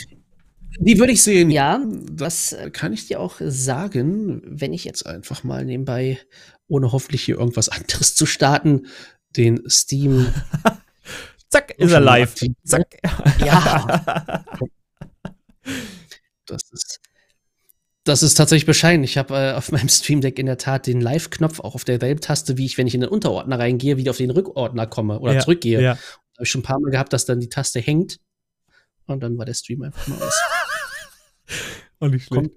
[0.78, 1.50] Die würde ich sehen.
[1.50, 6.18] Ja, das kann ich dir auch sagen, wenn ich jetzt einfach mal nebenbei,
[6.68, 8.86] ohne hoffentlich hier irgendwas anderes zu starten,
[9.36, 10.26] den Steam
[11.48, 12.34] Zack, ist er live.
[12.64, 12.96] Zack.
[13.44, 14.44] Ja.
[16.46, 17.00] das ist.
[18.04, 19.02] Das ist tatsächlich bescheiden.
[19.02, 22.20] Ich habe äh, auf meinem Stream Deck in der Tat den Live-Knopf auch auf derselben
[22.20, 25.34] Taste, wie ich, wenn ich in den Unterordner reingehe, wieder auf den Rückordner komme oder
[25.34, 25.82] ja, zurückgehe.
[25.82, 25.90] Ja.
[25.90, 28.20] Habe ich schon ein paar Mal gehabt, dass dann die Taste hängt
[29.06, 30.40] und dann war der Stream einfach mal aus.
[32.00, 32.42] Auch nicht schlecht.
[32.42, 32.52] Kommt,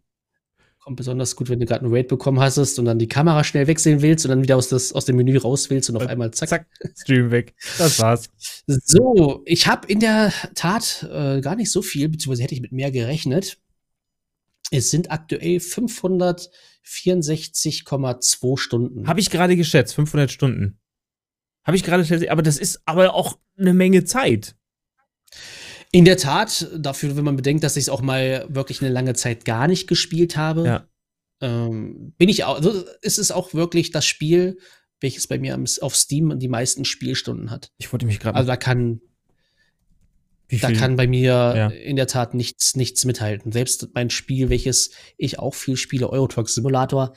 [0.80, 3.68] kommt besonders gut, wenn du gerade einen Raid bekommen hast und dann die Kamera schnell
[3.68, 6.32] wechseln willst und dann wieder aus, das, aus dem Menü raus willst und auf einmal
[6.32, 6.50] zack.
[6.50, 6.68] Zack,
[6.98, 7.54] Stream weg.
[7.78, 8.30] Das war's.
[8.68, 12.72] So, ich habe in der Tat äh, gar nicht so viel, beziehungsweise hätte ich mit
[12.72, 13.60] mehr gerechnet.
[14.72, 19.08] Es sind aktuell 564,2 Stunden.
[19.08, 20.80] Habe ich gerade geschätzt, 500 Stunden.
[21.64, 24.56] Habe ich gerade, aber das ist aber auch eine Menge Zeit.
[25.92, 29.14] In der Tat, dafür, wenn man bedenkt, dass ich es auch mal wirklich eine lange
[29.14, 30.88] Zeit gar nicht gespielt habe, ja.
[31.42, 34.60] ähm, bin ich auch, also ist es auch wirklich das Spiel,
[35.02, 37.72] welches bei mir auf Steam die meisten Spielstunden hat.
[37.78, 38.36] Ich wollte mich gerade.
[38.36, 39.02] Also da kann,
[40.50, 41.68] da kann bei mir ja.
[41.70, 43.52] in der Tat nichts, nichts mithalten.
[43.52, 47.14] Selbst mein Spiel, welches ich auch viel spiele, Eurotruck Simulator,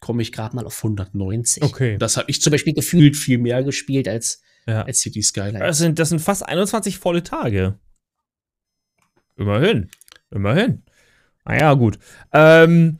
[0.00, 1.62] komme ich gerade mal auf 190.
[1.62, 1.98] Okay.
[1.98, 4.82] Das habe ich zum Beispiel gefühlt viel mehr gespielt als, ja.
[4.82, 5.58] als City Skyline.
[5.58, 7.78] Das sind, das sind fast 21 volle Tage.
[9.40, 9.88] Immerhin.
[10.30, 10.82] Immerhin.
[11.46, 11.98] Naja, gut.
[12.32, 12.98] Ähm,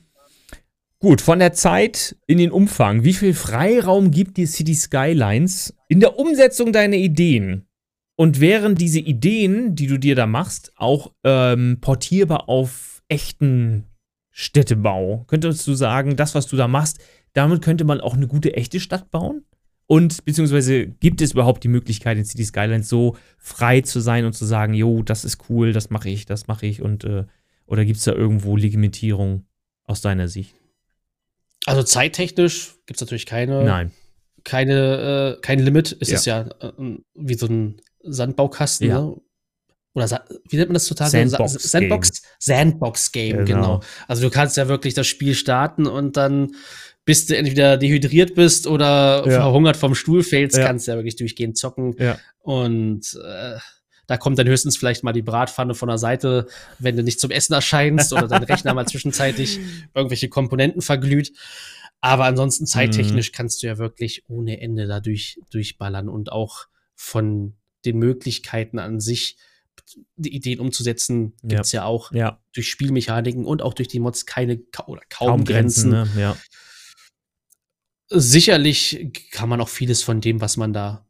[0.99, 3.05] gut, von der Zeit in den Umfang.
[3.05, 7.66] Wie viel Freiraum gibt dir City Skylines in der Umsetzung deiner Ideen?
[8.16, 13.84] Und wären diese Ideen, die du dir da machst, auch ähm, portierbar auf echten
[14.30, 15.24] Städtebau?
[15.26, 17.01] Könntest du sagen, das, was du da machst,
[17.34, 19.45] damit könnte man auch eine gute echte Stadt bauen?
[19.91, 24.34] Und beziehungsweise gibt es überhaupt die Möglichkeit in City Skylines so frei zu sein und
[24.34, 27.24] zu sagen, jo, das ist cool, das mache ich, das mache ich und äh,
[27.66, 29.47] oder gibt es da irgendwo Limitierung
[29.82, 30.55] aus deiner Sicht?
[31.66, 33.64] Also zeittechnisch gibt es natürlich keine.
[33.64, 33.91] Nein.
[34.45, 35.97] Keine, äh, kein Limit.
[35.99, 36.14] Es ja.
[36.14, 36.72] ist ja äh,
[37.14, 39.01] wie so ein Sandbaukasten, ja.
[39.01, 39.16] ne?
[39.95, 41.11] Oder wie nennt man das total?
[41.11, 42.30] Sandbox, Sandbox, Game.
[42.38, 43.61] Sandbox Game, genau.
[43.61, 43.80] genau.
[44.07, 46.53] Also du kannst ja wirklich das Spiel starten und dann
[47.11, 49.40] bis du entweder dehydriert bist oder ja.
[49.40, 50.64] verhungert vom Stuhl fällst, ja.
[50.64, 51.96] kannst du ja wirklich durchgehend zocken.
[51.98, 52.20] Ja.
[52.38, 53.58] Und äh,
[54.06, 56.46] da kommt dann höchstens vielleicht mal die Bratpfanne von der Seite,
[56.78, 59.58] wenn du nicht zum Essen erscheinst oder dein Rechner mal zwischenzeitlich
[59.92, 61.32] irgendwelche Komponenten verglüht.
[62.00, 63.34] Aber ansonsten zeittechnisch mhm.
[63.34, 67.54] kannst du ja wirklich ohne Ende da durch, durchballern und auch von
[67.84, 69.36] den Möglichkeiten an sich
[70.14, 71.80] die Ideen umzusetzen, gibt es ja.
[71.80, 71.86] ja.
[71.86, 72.40] auch ja.
[72.52, 75.90] durch Spielmechaniken und auch durch die Mods keine oder kaum, kaum Grenzen.
[75.90, 76.20] Grenzen ne?
[76.20, 76.36] ja
[78.11, 81.06] sicherlich kann man auch vieles von dem, was man da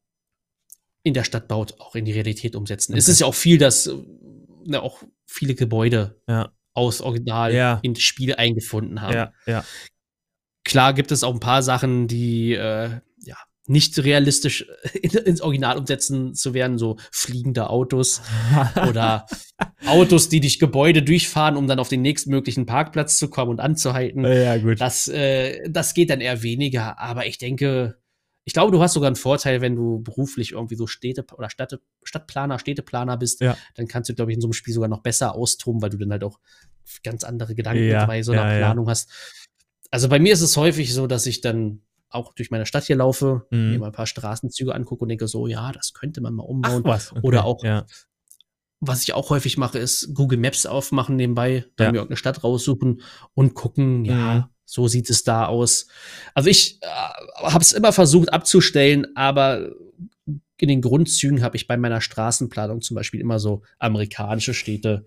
[1.02, 2.92] in der Stadt baut, auch in die Realität umsetzen.
[2.92, 2.98] Okay.
[2.98, 3.90] Es ist ja auch viel, dass
[4.64, 6.52] ne, auch viele Gebäude ja.
[6.74, 7.80] aus Original ja.
[7.82, 9.32] ins Spiel eingefunden haben.
[9.46, 9.64] Ja.
[10.64, 13.36] Klar gibt es auch ein paar Sachen, die äh, ja
[13.70, 14.66] nicht realistisch
[15.00, 18.20] in, ins Original umsetzen zu werden, so fliegende Autos
[18.88, 19.26] oder
[19.86, 24.24] Autos, die durch Gebäude durchfahren, um dann auf den nächstmöglichen Parkplatz zu kommen und anzuhalten.
[24.24, 24.80] Ja, gut.
[24.80, 28.00] Das, äh, das geht dann eher weniger, aber ich denke,
[28.44, 31.78] ich glaube, du hast sogar einen Vorteil, wenn du beruflich irgendwie so Städte oder Stadt,
[32.02, 33.56] Stadtplaner, Städteplaner bist, ja.
[33.76, 35.98] dann kannst du, glaube ich, in so einem Spiel sogar noch besser austoben, weil du
[35.98, 36.40] dann halt auch
[37.04, 39.10] ganz andere Gedanken ja, bei so einer ja, Planung hast.
[39.92, 42.96] Also bei mir ist es häufig so, dass ich dann auch durch meine Stadt hier
[42.96, 43.70] laufe, mhm.
[43.70, 46.82] mir mal ein paar Straßenzüge angucke und denke so, ja, das könnte man mal umbauen.
[46.84, 47.12] Ach, was?
[47.12, 47.20] Okay.
[47.22, 47.86] Oder auch, ja.
[48.80, 51.92] was ich auch häufig mache, ist Google Maps aufmachen nebenbei, dann ja.
[51.92, 53.02] mir irgendeine Stadt raussuchen
[53.34, 54.44] und gucken, ja, mhm.
[54.64, 55.86] so sieht es da aus.
[56.34, 56.86] Also ich äh,
[57.42, 59.70] habe es immer versucht abzustellen, aber
[60.62, 65.04] in den Grundzügen habe ich bei meiner Straßenplanung zum Beispiel immer so amerikanische Städte.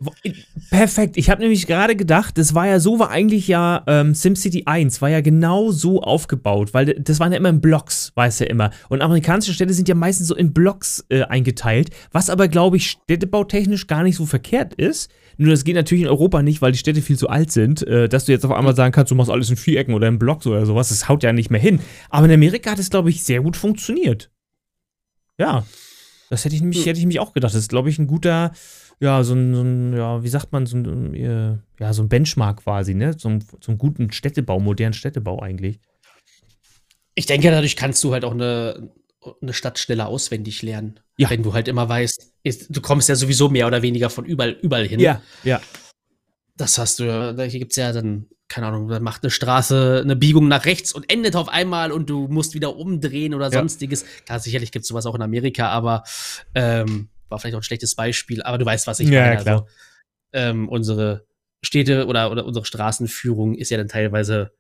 [0.70, 1.18] Perfekt.
[1.18, 5.02] Ich habe nämlich gerade gedacht, das war ja so, war eigentlich ja ähm, SimCity 1,
[5.02, 8.72] war ja genau so aufgebaut, weil das waren ja immer in Blocks, weiß ja immer.
[8.90, 12.90] Und amerikanische Städte sind ja meistens so in Blocks äh, eingeteilt, was aber, glaube ich,
[12.90, 15.12] städtebautechnisch gar nicht so verkehrt ist.
[15.38, 18.08] Nur das geht natürlich in Europa nicht, weil die Städte viel zu alt sind, äh,
[18.08, 20.46] dass du jetzt auf einmal sagen kannst, du machst alles in Vierecken oder in Blocks
[20.48, 20.90] oder sowas.
[20.90, 21.80] Das haut ja nicht mehr hin.
[22.10, 24.30] Aber in Amerika hat es, glaube ich, sehr gut funktioniert.
[25.38, 25.66] Ja.
[26.30, 27.54] Das hätte ich nämlich, hätte ich mich auch gedacht.
[27.54, 28.54] Das ist, glaube ich, ein guter,
[29.00, 32.10] ja, so ein, so ein, ja, wie sagt man, so ein, äh, ja, so ein
[32.10, 33.14] Benchmark quasi, ne?
[33.18, 35.80] So einen guten Städtebau, modernen Städtebau eigentlich.
[37.16, 38.90] Ich denke, dadurch kannst du halt auch eine,
[39.42, 41.00] eine Stadt schneller auswendig lernen.
[41.18, 41.30] Ja.
[41.30, 44.58] Wenn du halt immer weißt, ist, du kommst ja sowieso mehr oder weniger von überall,
[44.62, 45.00] überall hin.
[45.00, 45.62] Ja, ja.
[46.58, 50.02] Das hast du, ja, hier gibt es ja dann, keine Ahnung, da macht eine Straße
[50.04, 54.02] eine Biegung nach rechts und endet auf einmal und du musst wieder umdrehen oder sonstiges.
[54.02, 54.08] Ja.
[54.26, 56.04] Klar, sicherlich gibt es sowas auch in Amerika, aber
[56.54, 59.36] ähm, war vielleicht auch ein schlechtes Beispiel, aber du weißt, was ich ja, meine.
[59.36, 59.56] Ja, klar.
[59.56, 59.68] Also,
[60.34, 61.26] ähm, unsere
[61.64, 64.52] Städte oder, oder unsere Straßenführung ist ja dann teilweise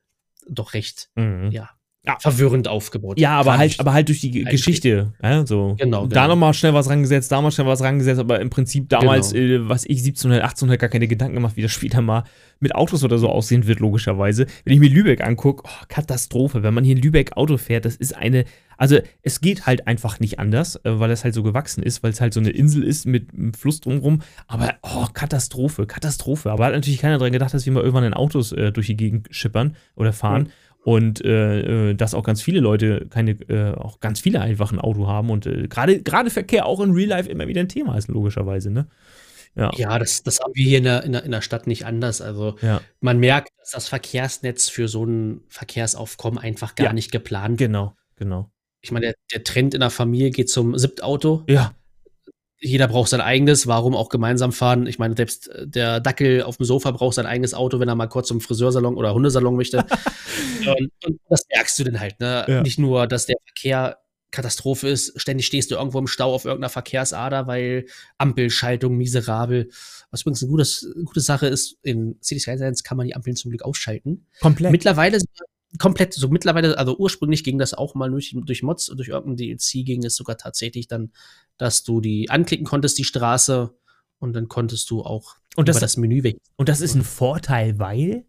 [0.47, 1.51] doch recht, Mhm.
[1.51, 1.69] ja,
[2.05, 3.17] ja, verwirrend aufgebaut.
[3.17, 5.13] Ja, aber Kann halt, aber halt durch die Eigentlich Geschichte.
[5.23, 5.75] Ja, so.
[5.79, 6.35] Genau, Da genau.
[6.35, 9.65] nochmal schnell was rangesetzt, da mal schnell was rangesetzt, aber im Prinzip damals, Genau.
[9.65, 12.23] äh, was ich 1700, 1800 gar keine Gedanken gemacht, wie das später mal
[12.59, 14.47] mit Autos oder so aussehen wird, logischerweise.
[14.65, 16.61] Wenn ich mir Lübeck angucke, oh, Katastrophe.
[16.61, 18.43] Wenn man hier in Lübeck Auto fährt, das ist eine,
[18.77, 22.11] also es geht halt einfach nicht anders, äh, weil es halt so gewachsen ist, weil
[22.11, 24.21] es halt so eine Insel ist mit einem Fluss drumrum.
[24.47, 26.51] Aber, oh, Katastrophe, Katastrophe.
[26.51, 28.97] Aber hat natürlich keiner dran gedacht, dass wir mal irgendwann in Autos äh, durch die
[28.97, 30.49] Gegend schippern oder fahren.
[30.83, 34.79] Und äh, äh, dass auch ganz viele Leute keine, äh, auch ganz viele einfach ein
[34.79, 37.97] Auto haben und äh, gerade gerade Verkehr auch in Real Life immer wieder ein Thema
[37.97, 38.87] ist, logischerweise, ne?
[39.55, 39.71] Ja.
[39.75, 42.21] Ja, das, das haben wir hier in der, in, der, in der Stadt nicht anders.
[42.21, 46.93] Also Ja, man merkt, dass das Verkehrsnetz für so ein Verkehrsaufkommen einfach gar Ja.
[46.93, 48.49] nicht geplant genau, genau.
[48.81, 51.43] Ich meine, der, der Trend in der Familie geht zum Siebtauto.
[51.47, 51.73] Ja,
[52.63, 53.67] Jeder braucht sein eigenes.
[53.67, 54.87] Warum auch gemeinsam fahren?
[54.87, 57.95] Ich meine, selbst äh, der Dackel auf dem Sofa braucht sein eigenes Auto, wenn er
[57.95, 59.77] mal kurz zum Friseursalon oder Hundesalon möchte.
[60.65, 62.19] und, und das merkst du dann halt.
[62.19, 62.45] Ne?
[62.47, 62.61] Ja.
[62.61, 63.97] Nicht nur, dass der Verkehr
[64.33, 65.19] Katastrophe ist.
[65.21, 67.85] Ständig stehst du irgendwo im Stau auf irgendeiner Verkehrsader, weil
[68.17, 69.69] Ampelschaltung miserabel.
[70.11, 73.51] Was übrigens eine, gutes, gute Sache ist, in City Skylines kann man die Ampeln zum
[73.51, 74.25] Glück ausschalten.
[74.41, 74.71] komplett.
[74.71, 75.19] Mittlerweile
[75.79, 79.83] komplett, so mittlerweile, also ursprünglich ging das auch mal durch, durch Mods, durch irgendein DLC
[79.85, 81.11] ging es sogar tatsächlich dann,
[81.57, 83.73] dass du die anklicken konntest, die Straße,
[84.19, 86.37] und dann konntest du auch Und das- über das Menü weg.
[86.55, 88.25] und das ist ein Vorteil, weil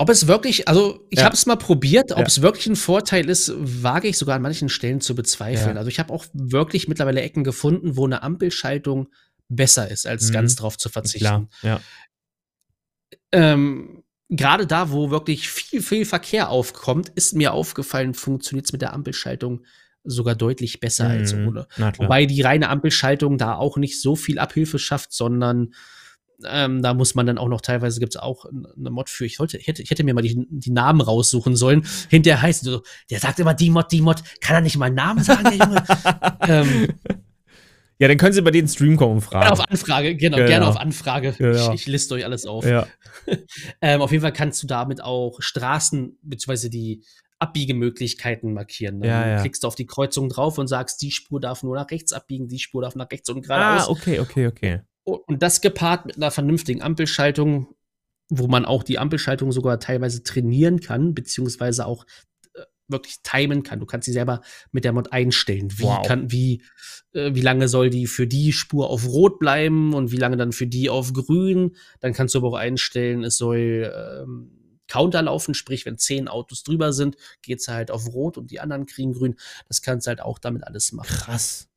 [0.00, 1.24] Ob es wirklich, also ich Ja.
[1.24, 2.24] habe es mal probiert, ob Ja.
[2.26, 5.72] es wirklich ein Vorteil ist, wage ich sogar an manchen Stellen zu bezweifeln.
[5.74, 5.78] Ja.
[5.78, 9.08] Also ich habe auch wirklich mittlerweile Ecken gefunden, wo eine Ampelschaltung
[9.48, 10.32] besser ist, als Mhm.
[10.34, 11.18] ganz drauf zu verzichten.
[11.24, 11.80] klar, ja.
[13.32, 13.97] ähm,
[14.28, 18.92] gerade da, wo wirklich viel, viel Verkehr aufkommt, ist mir aufgefallen, funktioniert es mit der
[18.92, 19.64] Ampelschaltung
[20.04, 21.48] sogar deutlich besser als Mhm.
[21.48, 21.66] ohne.
[21.76, 22.06] Na klar.
[22.06, 25.74] Wobei die reine Ampelschaltung da auch nicht so viel Abhilfe schafft, sondern
[26.44, 29.36] ähm, da muss man dann auch noch, teilweise gibt es auch eine Mod für, ich,
[29.36, 31.84] sollte, ich, hätte, ich hätte mir mal die, die Namen raussuchen sollen.
[32.08, 34.86] Hinterher heißt es so, der sagt immer die Mod, die Mod, kann er nicht mal
[34.86, 35.84] einen Namen sagen, der Junge?
[36.46, 36.88] ähm,
[37.98, 39.70] ja, dann können Sie bei den Stream kommen und gerne auf fragen.
[39.72, 40.48] Anfrage, genau, Genau.
[40.48, 41.34] gerne auf Anfrage.
[41.36, 41.72] Genau.
[41.74, 42.64] Ich, ich liste euch alles auf.
[42.64, 42.86] Ja,
[43.82, 46.68] Ähm, auf jeden Fall kannst du damit auch Straßen bzw.
[46.68, 47.04] die
[47.40, 49.00] Abbiegemöglichkeiten markieren.
[49.00, 49.40] Dann Ja, ja.
[49.40, 52.48] klickst du auf die Kreuzung drauf und sagst, die Spur darf nur nach rechts abbiegen,
[52.48, 53.88] die Spur darf nach rechts und geradeaus.
[53.88, 54.80] ah, okay, okay, okay.
[55.04, 57.68] Und das gepaart mit einer vernünftigen Ampelschaltung,
[58.28, 62.04] wo man auch die Ampelschaltung sogar teilweise trainieren kann, beziehungsweise auch
[62.88, 63.80] wirklich timen kann.
[63.80, 64.40] Du kannst sie selber
[64.72, 65.68] mit der Mod einstellen.
[65.76, 66.06] Wie Wow.
[66.06, 66.62] kann, wie,
[67.12, 70.52] äh, wie lange soll die für die Spur auf Rot bleiben und wie lange dann
[70.52, 71.76] für die auf Grün.
[72.00, 73.92] Dann kannst du aber auch einstellen, es soll
[74.24, 74.54] ähm,
[74.88, 78.86] Counter laufen, sprich, wenn zehn Autos drüber sind, geht's halt auf Rot und die anderen
[78.86, 79.36] kriegen Grün.
[79.68, 81.08] Das kannst du halt auch damit alles machen.
[81.14, 81.68] Krass.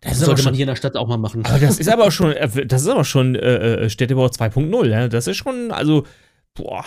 [0.00, 1.44] Das aber sollte schon- man hier in der Stadt auch mal machen.
[1.44, 4.86] Aber das ist aber auch schon, äh, das ist aber schon äh, äh, Städtebau 2.0,
[4.88, 5.08] ja.
[5.08, 6.06] Das ist schon, also,
[6.54, 6.84] boah,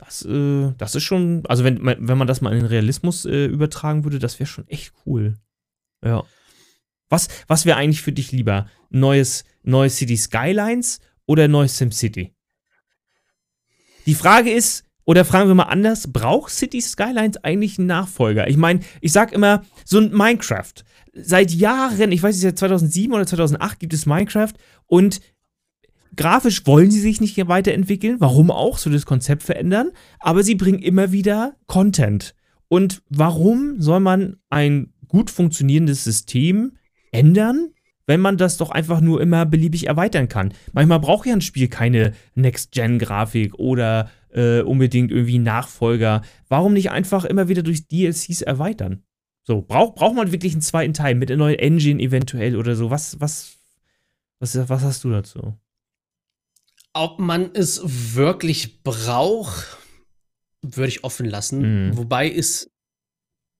[0.00, 3.26] das, äh, das ist schon, also wenn, man- wenn man das mal in den Realismus
[3.26, 5.36] äh, übertragen würde, das wäre schon echt cool.
[6.04, 6.24] Ja.
[7.10, 8.66] Was, was wäre eigentlich für dich lieber?
[8.88, 12.32] Neues, neues City Skylines oder neues SimCity?
[14.06, 18.48] Die Frage ist, oder fragen wir mal anders, braucht City Skylines eigentlich einen Nachfolger?
[18.48, 20.72] Ich meine, ich sag immer, so ein Minecraft.
[21.12, 24.52] Seit Jahren, ich weiß nicht, seit 2007 oder 2008 gibt es Minecraft
[24.86, 25.20] und
[26.16, 28.16] grafisch wollen sie sich nicht weiterentwickeln.
[28.18, 28.78] Warum auch?
[28.78, 29.90] So das Konzept verändern.
[30.18, 32.34] Aber sie bringen immer wieder Content.
[32.68, 36.76] Und warum soll man ein gut funktionierendes System
[37.10, 37.70] ändern,
[38.06, 40.52] wenn man das doch einfach nur immer beliebig erweitern kann.
[40.72, 46.22] Manchmal braucht ja ein Spiel keine Next-Gen-Grafik oder äh, unbedingt irgendwie Nachfolger.
[46.48, 49.04] Warum nicht einfach immer wieder durch DLCs erweitern?
[49.42, 52.90] So, braucht braucht man wirklich einen zweiten Teil mit einer neuen Engine eventuell oder so?
[52.90, 53.58] Was, was,
[54.38, 55.54] was, was hast du dazu?
[56.92, 57.80] Ob man es
[58.14, 59.78] wirklich braucht,
[60.62, 61.88] würde ich offen lassen.
[61.88, 61.96] Mhm.
[61.96, 62.70] Wobei es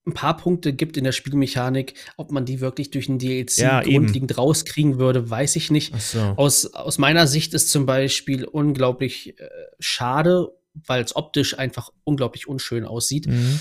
[0.07, 1.95] ein paar Punkte gibt in der Spielmechanik.
[2.16, 4.41] Ob man die wirklich durch einen DLC ja, grundlegend eben.
[4.41, 5.95] rauskriegen würde, weiß ich nicht.
[6.01, 6.18] So.
[6.37, 12.49] Aus, aus meiner Sicht ist zum Beispiel unglaublich äh, schade, weil es optisch einfach unglaublich
[12.49, 13.26] unschön aussieht.
[13.26, 13.61] Mhm.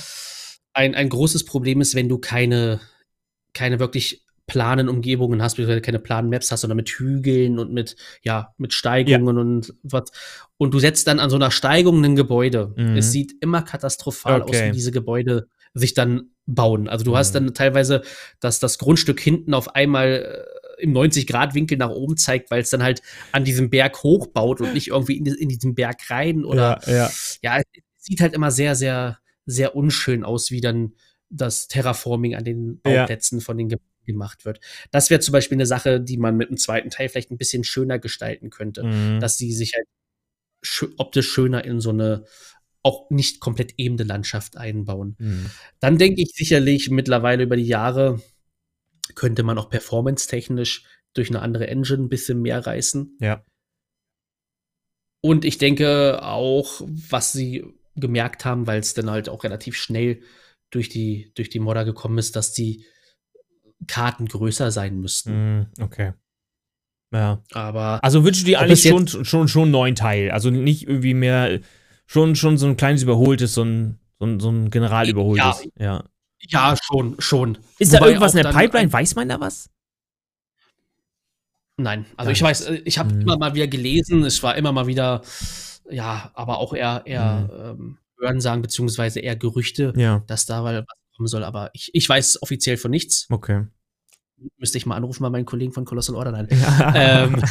[0.74, 2.80] Ein, ein großes Problem ist, wenn du keine,
[3.54, 7.96] keine wirklich planen Umgebungen hast, beziehungsweise keine planen Maps hast, sondern mit Hügeln und mit,
[8.24, 9.42] ja, mit Steigungen ja.
[9.42, 10.12] und was.
[10.58, 12.74] Und du setzt dann an so einer Steigung ein Gebäude.
[12.76, 12.98] Mhm.
[12.98, 14.58] Es sieht immer katastrophal okay.
[14.58, 16.90] aus, wie diese Gebäude sich dann bauen.
[16.90, 17.18] Also du mhm.
[17.18, 18.02] hast dann teilweise,
[18.40, 20.46] dass das Grundstück hinten auf einmal
[20.78, 24.74] äh, im 90-Grad-Winkel nach oben zeigt, weil es dann halt an diesem Berg hochbaut und
[24.74, 27.12] nicht irgendwie in, in diesen Berg rein oder ja, ja.
[27.42, 30.94] ja, es sieht halt immer sehr, sehr, sehr unschön aus, wie dann
[31.30, 33.46] das Terraforming an den Bauplätzen ja.
[33.46, 34.60] von den Gebäuden gemacht wird.
[34.92, 37.64] Das wäre zum Beispiel eine Sache, die man mit dem zweiten Teil vielleicht ein bisschen
[37.64, 39.20] schöner gestalten könnte, mhm.
[39.20, 39.86] dass sie sich halt
[40.64, 42.26] sch optisch schöner in so eine
[42.82, 45.16] auch nicht komplett ebene Landschaft einbauen.
[45.20, 45.52] Mhm.
[45.80, 48.22] Dann denke ich sicherlich mittlerweile über die Jahre
[49.16, 53.18] könnte man auch performance-technisch durch eine andere Engine ein bisschen mehr reißen.
[53.20, 53.44] Ja.
[55.22, 60.22] Und ich denke auch, was sie gemerkt haben, weil es dann halt auch relativ schnell
[60.70, 62.86] durch die, durch die Modder gekommen ist, dass die
[63.88, 65.60] Karten größer sein müssten.
[65.60, 66.14] Mm, okay.
[67.12, 67.42] Ja.
[67.54, 68.04] Aber.
[68.04, 70.32] Also wünschst du dir eigentlich schon, schon, schon einen neuen Teil?
[70.32, 71.60] Also nicht irgendwie mehr,
[72.06, 75.66] schon, schon so ein kleines überholtes, so ein, so ein, so ein general überholtes.
[75.78, 76.04] Ja, ja.
[76.48, 77.58] ja schon, schon.
[77.80, 78.92] Ist Wobei da irgendwas in der Pipeline?
[78.92, 79.70] Weiß man da was?
[81.80, 83.22] Nein, also ich weiß, äh, ich habe hm.
[83.22, 85.22] immer mal wieder gelesen, es war immer mal wieder,
[85.90, 87.80] ja, aber auch eher, eher hm.
[87.80, 90.22] ähm, Hörensagen, beziehungsweise eher Gerüchte, ja.
[90.28, 90.84] dass da was
[91.20, 93.28] kommen soll, aber ich, ich weiß offiziell von nichts.
[93.30, 93.66] Okay.
[94.58, 96.32] Müsste ich mal anrufen bei meinen Kollegen von Colossal Order.
[96.32, 96.48] Nein,
[96.96, 97.42] ähm,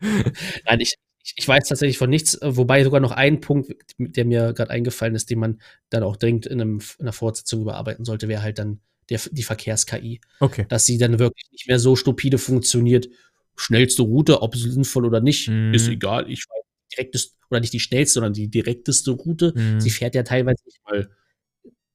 [0.64, 0.94] nein ich,
[1.36, 5.30] ich weiß tatsächlich von nichts, wobei sogar noch ein Punkt, der mir gerade eingefallen ist,
[5.30, 8.80] den man dann auch dringend in, einem, in einer Fortsetzung überarbeiten sollte, wäre halt dann
[9.10, 10.20] der, die Verkehrs-KI.
[10.38, 10.66] Okay.
[10.68, 13.08] Dass sie dann wirklich nicht mehr so stupide funktioniert.
[13.56, 15.74] Schnellste Route, ob sinnvoll oder nicht, mm.
[15.74, 16.30] ist egal.
[16.30, 16.64] Ich weiß
[16.96, 19.52] direkteste, oder nicht die schnellste, sondern die direkteste Route.
[19.56, 19.80] Mm.
[19.80, 21.10] Sie fährt ja teilweise nicht mal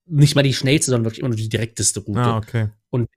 [0.08, 2.20] nicht mal die schnellste, sondern wirklich immer nur die direkteste Route.
[2.20, 2.70] Ah, okay.
[2.90, 3.10] Und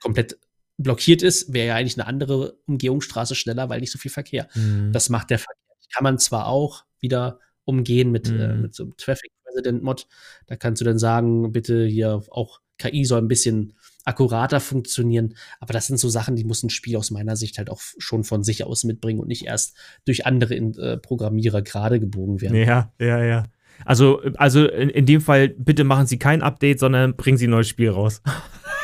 [0.00, 0.38] komplett
[0.76, 4.48] blockiert ist, wäre ja eigentlich eine andere Umgehungsstraße schneller, weil nicht so viel Verkehr.
[4.54, 4.92] Mhm.
[4.92, 5.56] Das macht der Verkehr.
[5.94, 8.40] Kann man zwar auch wieder umgehen mit, äh, mhm.
[8.40, 10.06] äh, mit so einem Traffic President Mod.
[10.46, 13.74] Da kannst du dann sagen, bitte hier auch KI soll ein bisschen
[14.04, 15.34] akkurater funktionieren.
[15.60, 18.24] Aber das sind so Sachen, die muss ein Spiel aus meiner Sicht halt auch schon
[18.24, 22.56] von sich aus mitbringen und nicht erst durch andere äh, Programmierer gerade gebogen werden.
[22.56, 23.44] Ja, ja, ja.
[23.84, 27.50] Also, also in, in, dem Fall, bitte machen Sie kein Update, sondern bringen Sie ein
[27.50, 28.22] neues Spiel raus.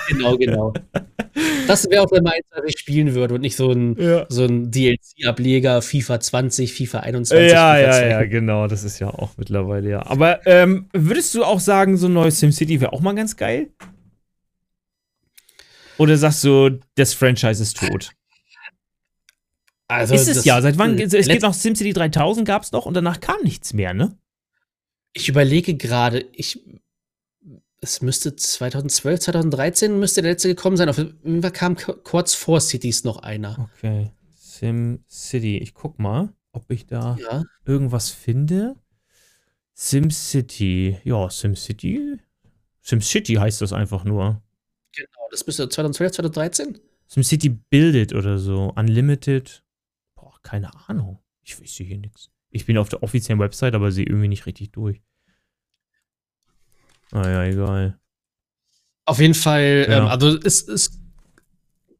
[0.08, 0.74] Genau, genau.
[1.66, 4.26] das wäre auch der meins, was ich spielen würde und nicht so ein, ja.
[4.28, 7.52] so ein DLC-Ableger FIFA 20, FIFA 21.
[7.52, 8.66] Ja, FIFA ja, ja, genau.
[8.66, 10.06] Das ist ja auch mittlerweile, ja.
[10.06, 13.70] Aber ähm, würdest du auch sagen, so ein neues SimCity wäre auch mal ganz geil?
[15.96, 18.12] Oder sagst du, das Franchise ist tot?
[19.86, 20.60] Also ist es ja.
[20.60, 20.98] Seit wann?
[20.98, 24.16] Es gibt noch SimCity 3000 gab es noch und danach kam nichts mehr, ne?
[25.14, 26.60] Ich überlege gerade, ich.
[27.80, 30.88] Es müsste 2012, 2013 müsste der letzte gekommen sein.
[30.88, 33.70] Auf jeden Fall kam kurz vor Cities noch einer.
[33.74, 34.10] Okay.
[34.34, 35.58] Sim City.
[35.58, 37.42] Ich guck mal, ob ich da ja.
[37.66, 38.76] irgendwas finde.
[39.74, 40.98] Sim City.
[41.04, 42.18] Ja, Sim City.
[42.80, 44.42] Sim City heißt das einfach nur.
[44.96, 46.78] Genau, das müsste 2012, 2013.
[47.06, 48.72] Sim City Build oder so.
[48.76, 49.62] Unlimited.
[50.14, 51.18] Boah, keine Ahnung.
[51.42, 52.30] Ich weiß hier nichts.
[52.54, 55.02] Ich bin auf der offiziellen Website, aber sehe irgendwie nicht richtig durch.
[57.10, 57.98] Naja, ah egal.
[59.06, 59.98] Auf jeden Fall, ja.
[59.98, 61.00] ähm, also es, es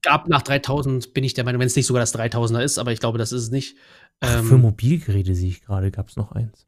[0.01, 2.93] gab nach 3000, bin ich der Meinung, wenn es nicht sogar das 3000er ist, aber
[2.93, 3.77] ich glaube, das ist es nicht.
[4.21, 6.67] Ach, ähm, für Mobilgeräte sehe ich gerade, gab es noch eins.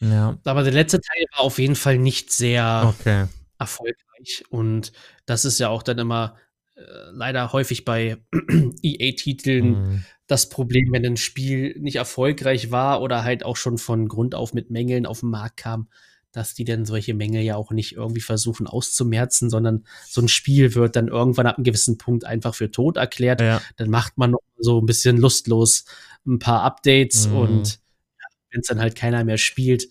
[0.00, 0.38] Ja.
[0.44, 3.26] Aber der letzte Teil war auf jeden Fall nicht sehr okay.
[3.58, 4.44] erfolgreich.
[4.50, 4.92] Und
[5.26, 6.36] das ist ja auch dann immer
[6.76, 6.80] äh,
[7.10, 8.18] leider häufig bei
[8.82, 10.04] EA-Titeln mhm.
[10.26, 14.54] Das Problem, wenn ein Spiel nicht erfolgreich war oder halt auch schon von Grund auf
[14.54, 15.88] mit Mängeln auf den Markt kam,
[16.32, 20.74] dass die dann solche Mängel ja auch nicht irgendwie versuchen auszumerzen, sondern so ein Spiel
[20.74, 23.40] wird dann irgendwann ab einem gewissen Punkt einfach für tot erklärt.
[23.40, 23.62] Ja.
[23.76, 25.84] Dann macht man so ein bisschen lustlos
[26.26, 27.36] ein paar Updates mhm.
[27.36, 27.80] und
[28.50, 29.88] wenn es dann halt keiner mehr spielt,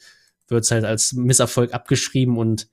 [0.47, 2.67] wird es halt als Misserfolg abgeschrieben und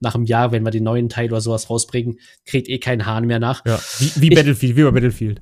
[0.00, 3.26] nach einem Jahr, wenn wir den neuen Teil oder sowas rausbringen, kriegt eh kein Hahn
[3.26, 3.64] mehr nach.
[3.64, 5.40] Ja, wie, wie Ich- Battlefield, wie bei Battlefield.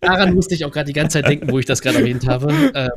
[0.00, 2.52] Daran musste ich auch gerade die ganze Zeit denken, wo ich das gerade erwähnt habe.
[2.74, 2.90] Ähm,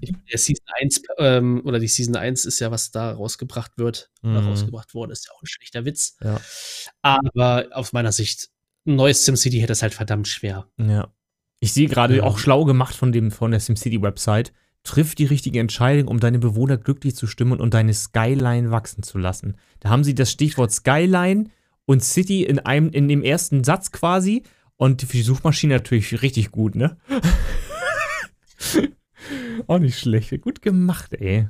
[0.00, 4.10] ich, der Season 1 ähm, oder die Season 1 ist ja, was da rausgebracht wird.
[4.22, 4.48] Oder Mhm.
[4.48, 6.16] rausgebracht wurde, ist ja auch ein schlechter Witz.
[6.22, 6.40] Ja.
[7.02, 8.48] Aber aus meiner Sicht,
[8.86, 10.66] ein neues SimCity hätte es halt verdammt schwer.
[10.78, 11.12] Ja.
[11.60, 12.22] Ich sehe gerade Ja.
[12.24, 14.52] auch schlau gemacht von, dem, von der SimCity-Website.
[14.84, 19.18] Triff die richtige Entscheidung, um deine Bewohner glücklich zu stimmen und deine Skyline wachsen zu
[19.18, 19.56] lassen.
[19.80, 21.46] Da haben sie das Stichwort Skyline
[21.84, 24.44] und City in einem, in dem ersten Satz quasi.
[24.78, 26.96] Und für die Suchmaschine natürlich richtig gut, ne?
[29.66, 30.40] Auch nicht schlecht.
[30.40, 31.48] Gut gemacht, ey.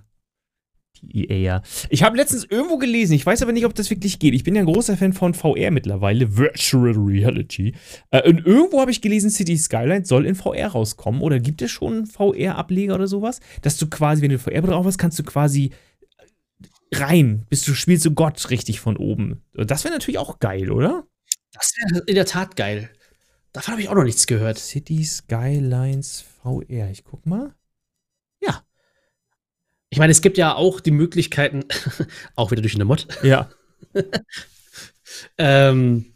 [1.03, 1.63] Die EA, ja.
[1.91, 4.35] Ich habe letztens irgendwo gelesen, ich weiß aber nicht, ob das wirklich geht.
[4.35, 7.75] Ich bin ja ein großer Fan von VR mittlerweile, Virtual Reality.
[8.11, 11.21] Äh, und irgendwo habe ich gelesen, City Skylines soll in VR rauskommen.
[11.21, 13.41] Oder gibt es schon einen VR-Ableger oder sowas?
[13.63, 15.71] Dass du quasi, wenn du VR drauf hast, kannst du quasi
[16.93, 19.43] rein, bist du spielst du Gott richtig von oben.
[19.53, 21.05] Das wäre natürlich auch geil, oder?
[21.53, 22.91] Das wäre in der Tat geil.
[23.53, 24.59] Davon habe ich auch noch nichts gehört.
[24.59, 26.91] City Skylines VR.
[26.91, 27.55] Ich guck mal.
[29.91, 31.65] Ich meine, es gibt ja auch die Möglichkeiten,
[32.37, 33.49] auch wieder durch eine Mod, Ja.
[35.39, 36.13] ähm,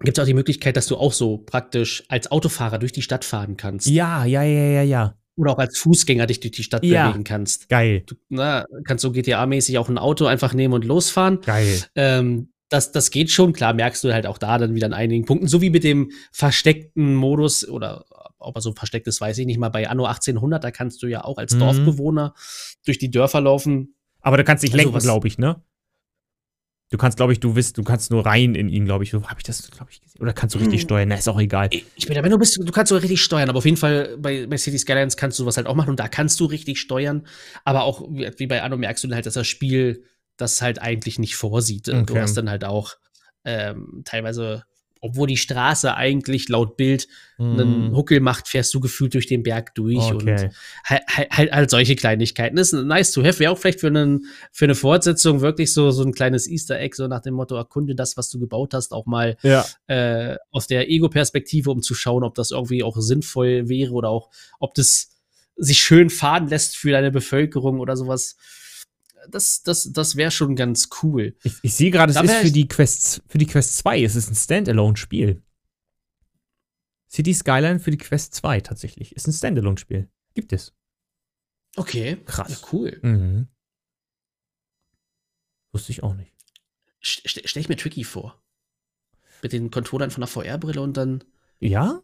[0.00, 3.24] gibt es auch die Möglichkeit, dass du auch so praktisch als Autofahrer durch die Stadt
[3.24, 3.86] fahren kannst.
[3.86, 5.14] Ja, ja, ja, ja, ja.
[5.36, 7.08] Oder auch als Fußgänger dich durch die Stadt Ja.
[7.08, 7.68] bewegen kannst.
[7.68, 8.02] Geil.
[8.06, 11.40] Du na, kannst so GTA-mäßig auch ein Auto einfach nehmen und losfahren.
[11.42, 11.84] Geil.
[11.94, 15.26] Ähm, das, das geht schon, klar, merkst du halt auch da dann wieder an einigen
[15.26, 18.06] Punkten, so wie mit dem versteckten Modus oder
[18.38, 19.68] ob er so versteckt ist, weiß ich nicht mal.
[19.68, 21.58] Bei Anno 1800, da kannst du ja auch als Mhm.
[21.58, 22.34] Dorfbewohner
[22.86, 23.94] durch die Dörfer laufen.
[24.22, 25.62] Aber du kannst nicht Also lenken, glaube ich, ne?
[26.92, 29.12] Du kannst, glaube ich, du bist, du kannst nur rein in ihn, glaube ich.
[29.14, 30.20] Habe ich das, glaube ich, gesehen?
[30.20, 30.84] Oder kannst du richtig Hm.
[30.88, 31.08] steuern?
[31.08, 31.68] Na, ist auch egal.
[31.70, 33.76] Ich ich bin der Meinung, du, bist, du kannst so richtig steuern, aber auf jeden
[33.76, 36.46] Fall bei, bei City Skylines kannst du sowas halt auch machen und da kannst du
[36.46, 37.26] richtig steuern.
[37.64, 40.02] Aber auch wie, wie bei Anno merkst du dann halt, dass das Spiel
[40.40, 41.86] das halt eigentlich nicht vorsieht.
[41.88, 42.20] Du Okay.
[42.20, 42.94] hast dann halt auch
[43.44, 44.64] ähm, teilweise,
[45.00, 47.08] obwohl die Straße eigentlich laut Bild
[47.52, 47.96] einen Hm.
[47.96, 50.50] Huckel macht, fährst du gefühlt durch den Berg durch und Okay.
[50.84, 52.54] halt, halt, halt, halt solche Kleinigkeiten.
[52.56, 53.40] Das ist nice to have.
[53.40, 56.94] Wäre auch vielleicht für, einen, für eine Fortsetzung wirklich so, so ein kleines Easter Egg,
[56.96, 59.66] so nach dem Motto, erkunde das, was du gebaut hast, auch mal Ja.
[59.88, 64.30] äh, aus der Ego-Perspektive, um zu schauen, ob das irgendwie auch sinnvoll wäre oder auch,
[64.60, 65.16] ob das
[65.56, 68.36] sich schön fahren lässt für deine Bevölkerung oder sowas.
[69.28, 71.36] Das, das, das wäre schon ganz cool.
[71.42, 74.02] Ich, ich sehe gerade, es Da ist für die Quest, für die Quest 2.
[74.02, 75.42] Es ist ein Standalone-Spiel.
[77.10, 79.14] City Skyline für die Quest 2 tatsächlich.
[79.14, 80.08] Ist ein Standalone-Spiel.
[80.34, 80.72] Gibt es.
[81.76, 82.18] Okay.
[82.24, 82.50] Krass.
[82.50, 82.98] Ja, cool.
[83.02, 83.48] Mhm.
[85.72, 86.32] Wusste ich auch nicht.
[87.04, 88.40] St st Stell ich mir tricky vor.
[89.42, 91.24] Mit den Controllern von der VR-Brille und dann.
[91.58, 92.02] Ja?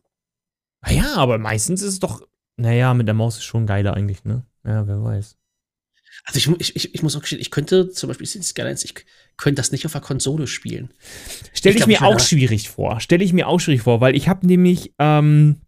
[0.80, 2.26] Ah Ja, aber meistens ist es doch.
[2.56, 4.46] Naja, mit der Maus ist schon geiler eigentlich, ne?
[4.64, 5.36] Ja, wer weiß.
[6.24, 8.94] Also ich, ich, ich, ich muss auch gestehen, ich könnte zum Beispiel City Skylines, ich
[9.36, 10.90] könnte das nicht auf der Konsole spielen.
[11.52, 13.00] Stelle ich, mir ich wär auch schwierig vor.
[13.00, 15.60] Stelle ich mir auch schwierig vor, weil ich habe nämlich, ähm,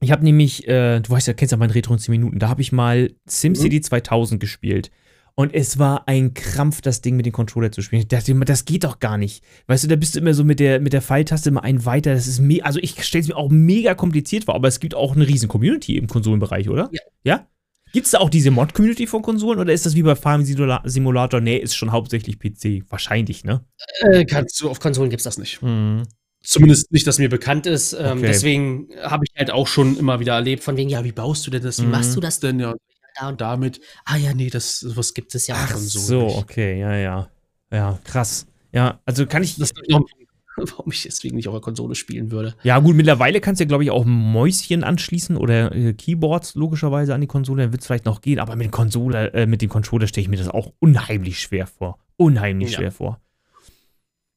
[0.00, 2.48] ich habe nämlich, äh, du weißt ja, kennst ja meinen Retro in 10 Minuten, da
[2.48, 4.90] habe ich mal SimCity 2000 gespielt.
[5.38, 8.00] Und es war ein Krampf, das Ding mit dem Controller zu spielen.
[8.00, 9.44] Ich dachte immer, das geht doch gar nicht.
[9.66, 12.14] Weißt du, da bist du immer so mit der, mit der Pfeiltaste immer einen weiter.
[12.14, 15.14] Das ist also ich stelle es mir auch mega kompliziert vor, aber es gibt auch
[15.14, 16.88] eine riesen Community im Konsolenbereich, oder?
[16.90, 17.00] Ja.
[17.22, 17.46] Ja?
[17.92, 20.82] Gibt es da auch diese Mod-Community von Konsolen oder ist das wie bei Farm Simula-
[20.84, 21.40] Simulator?
[21.40, 22.82] Nee, ist schon hauptsächlich PC.
[22.90, 23.64] Wahrscheinlich, ne?
[24.00, 25.62] Äh, kannst du, auf Konsolen gibt's das nicht.
[25.62, 26.02] Mhm.
[26.42, 27.92] Zumindest nicht, dass mir bekannt ist.
[27.92, 28.26] Ähm, Okay.
[28.26, 31.50] Deswegen habe ich halt auch schon immer wieder erlebt, von wegen, ja, wie baust du
[31.50, 31.78] denn das?
[31.80, 31.90] Wie Mhm.
[31.92, 32.60] machst du das denn?
[32.60, 32.74] Ja,
[33.18, 33.80] da und damit.
[34.04, 36.36] Ah ja, nee, das sowas gibt es ja auf Ach Konsolen so, nicht.
[36.38, 37.30] okay, ja, ja.
[37.72, 38.46] Ja, krass.
[38.72, 39.56] Ja, also kann ich.
[39.56, 40.25] Das ist noch ein
[40.76, 42.54] warum ich deswegen nicht auf der Konsole spielen würde.
[42.62, 47.14] Ja, gut, mittlerweile kannst du ja, glaube ich, auch Mäuschen anschließen oder äh, Keyboards logischerweise
[47.14, 49.68] an die Konsole, dann wird es vielleicht noch gehen, aber mit, Konsole, äh, mit dem
[49.68, 51.98] Controller stelle ich mir das auch unheimlich schwer vor.
[52.16, 52.78] Unheimlich Ja.
[52.78, 53.20] schwer vor.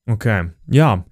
[0.05, 1.05] Okay, ja.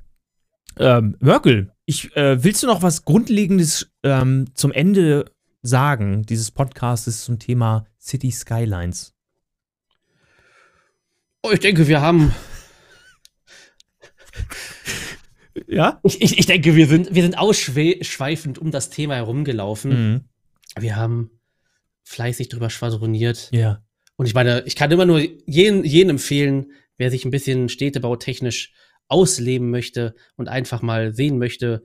[0.79, 5.25] Ähm, Merkel, ich, äh, willst du noch was Grundlegendes ähm, zum Ende
[5.61, 9.13] sagen, dieses Podcastes zum Thema City Skylines?
[11.43, 12.33] Oh, ich denke, wir haben.
[15.67, 15.99] Ja?
[16.03, 20.11] Ich, ich, ich denke, wir sind, wir sind ausschweifend um das Thema herumgelaufen.
[20.11, 20.21] Mhm.
[20.79, 21.31] Wir haben
[22.03, 23.49] fleißig drüber schwadroniert.
[23.51, 23.83] Ja.
[24.15, 28.73] Und ich meine, ich kann immer nur jeden, jeden empfehlen, wer sich ein bisschen städtebautechnisch
[29.07, 31.83] ausleben möchte und einfach mal sehen möchte,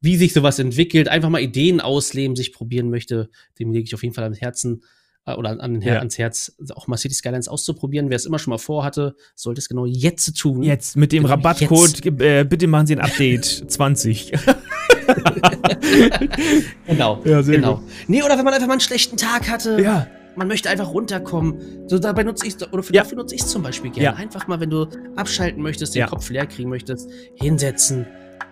[0.00, 4.02] wie sich sowas entwickelt, einfach mal Ideen ausleben, sich probieren möchte, dem lege ich auf
[4.02, 4.82] jeden Fall ans Herzen
[5.26, 5.98] äh, oder an, Ja.
[5.98, 8.08] ans Herz, auch mal City Skylines auszuprobieren.
[8.10, 10.62] Wer es immer schon mal vorhatte, sollte es genau jetzt tun.
[10.62, 14.32] Jetzt mit dem Genau Rabattcode, äh, bitte machen Sie ein Update 20.
[16.86, 17.20] Genau.
[17.24, 17.82] Ja, sehr genau.
[18.06, 20.06] Nee, oder wenn man einfach mal einen schlechten Tag hatte, Ja.
[20.36, 21.88] man möchte einfach runterkommen.
[21.88, 23.02] So dabei nutze ich oder für, Ja.
[23.02, 24.04] dafür nutze ich es zum Beispiel gerne.
[24.04, 24.14] Ja.
[24.14, 26.06] Einfach mal, wenn du abschalten möchtest, den Ja.
[26.06, 28.06] Kopf leer kriegen möchtest, hinsetzen,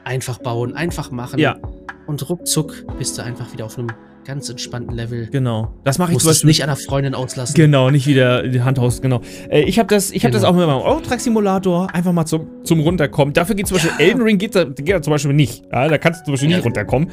[0.04, 1.38] einfach bauen, einfach machen.
[1.38, 1.58] Ja.
[2.06, 3.88] Und ruckzuck bist du einfach wieder auf einem
[4.30, 5.28] ganz entspannten Level.
[5.30, 5.74] Genau.
[5.84, 7.54] Das mache ich Musst zum es Beispiel nicht an der Freundin auslassen.
[7.54, 9.20] Genau, nicht wieder die Hand aus, genau.
[9.50, 10.52] Äh, ich habe das, ich hab das Genau.
[10.52, 13.34] auch mit meinem Eurotruck-Simulator einfach mal zum, zum Runterkommen.
[13.34, 15.64] Dafür geht zum Beispiel Elden Ring geht, da- geht da zum Beispiel nicht.
[15.72, 16.56] Ja, da kannst du zum Beispiel Ja.
[16.58, 17.10] nicht runterkommen.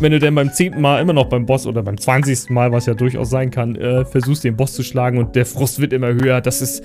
[0.00, 2.86] Wenn du dann beim zehnten Mal immer noch beim Boss oder beim zwanzigsten Mal, was
[2.86, 6.08] ja durchaus sein kann, äh, versuchst den Boss zu schlagen und der Frust wird immer
[6.08, 6.40] höher.
[6.40, 6.82] Das ist.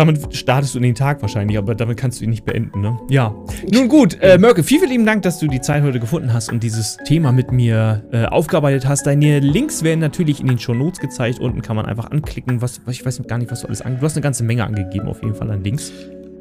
[0.00, 2.98] Damit startest du in den Tag wahrscheinlich, aber damit kannst du ihn nicht beenden, ne?
[3.10, 3.34] Ja.
[3.70, 6.50] Nun gut, äh, Mörke, vielen, vielen lieben Dank, dass du die Zeit heute gefunden hast
[6.50, 9.06] und dieses Thema mit mir äh, aufgearbeitet hast.
[9.06, 11.38] Deine Links werden natürlich in den Show Notes gezeigt.
[11.38, 12.62] Unten kann man einfach anklicken.
[12.62, 15.08] Was, ich weiß gar nicht, was du alles angegeben Du hast eine ganze Menge angegeben,
[15.08, 15.92] auf jeden Fall an Links.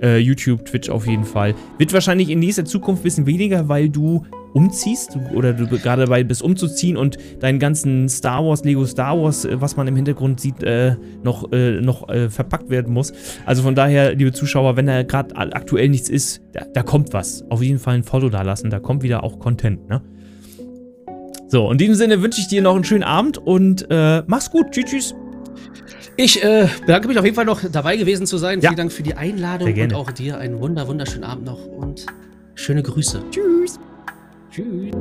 [0.01, 1.55] Äh, YouTube, Twitch auf jeden Fall.
[1.77, 4.23] Wird wahrscheinlich in nächster Zukunft ein bisschen weniger, weil du
[4.53, 9.45] umziehst oder du gerade dabei bist umzuziehen und deinen ganzen Star Wars, Lego Star Wars,
[9.45, 13.13] äh, was man im Hintergrund sieht, äh, noch, äh, noch äh, verpackt werden muss.
[13.45, 17.43] Also von daher, liebe Zuschauer, wenn da gerade aktuell nichts ist, da, da kommt was.
[17.49, 20.01] Auf jeden Fall ein Follow da lassen, da kommt wieder auch Content, ne?
[21.51, 24.69] So, in diesem Sinne wünsche ich dir noch einen schönen Abend und äh, mach's gut.
[24.71, 25.15] Tschüss, tschüss.
[26.21, 28.59] Ich äh, bedanke mich auf jeden Fall noch dabei gewesen zu sein.
[28.59, 28.71] Ja.
[28.71, 32.07] Vielen Dank für die Einladung und auch dir einen wunder, wunderschönen Abend noch und
[32.55, 33.23] schöne Grüße.
[33.31, 33.79] Tschüss.
[34.51, 34.91] Tschüss.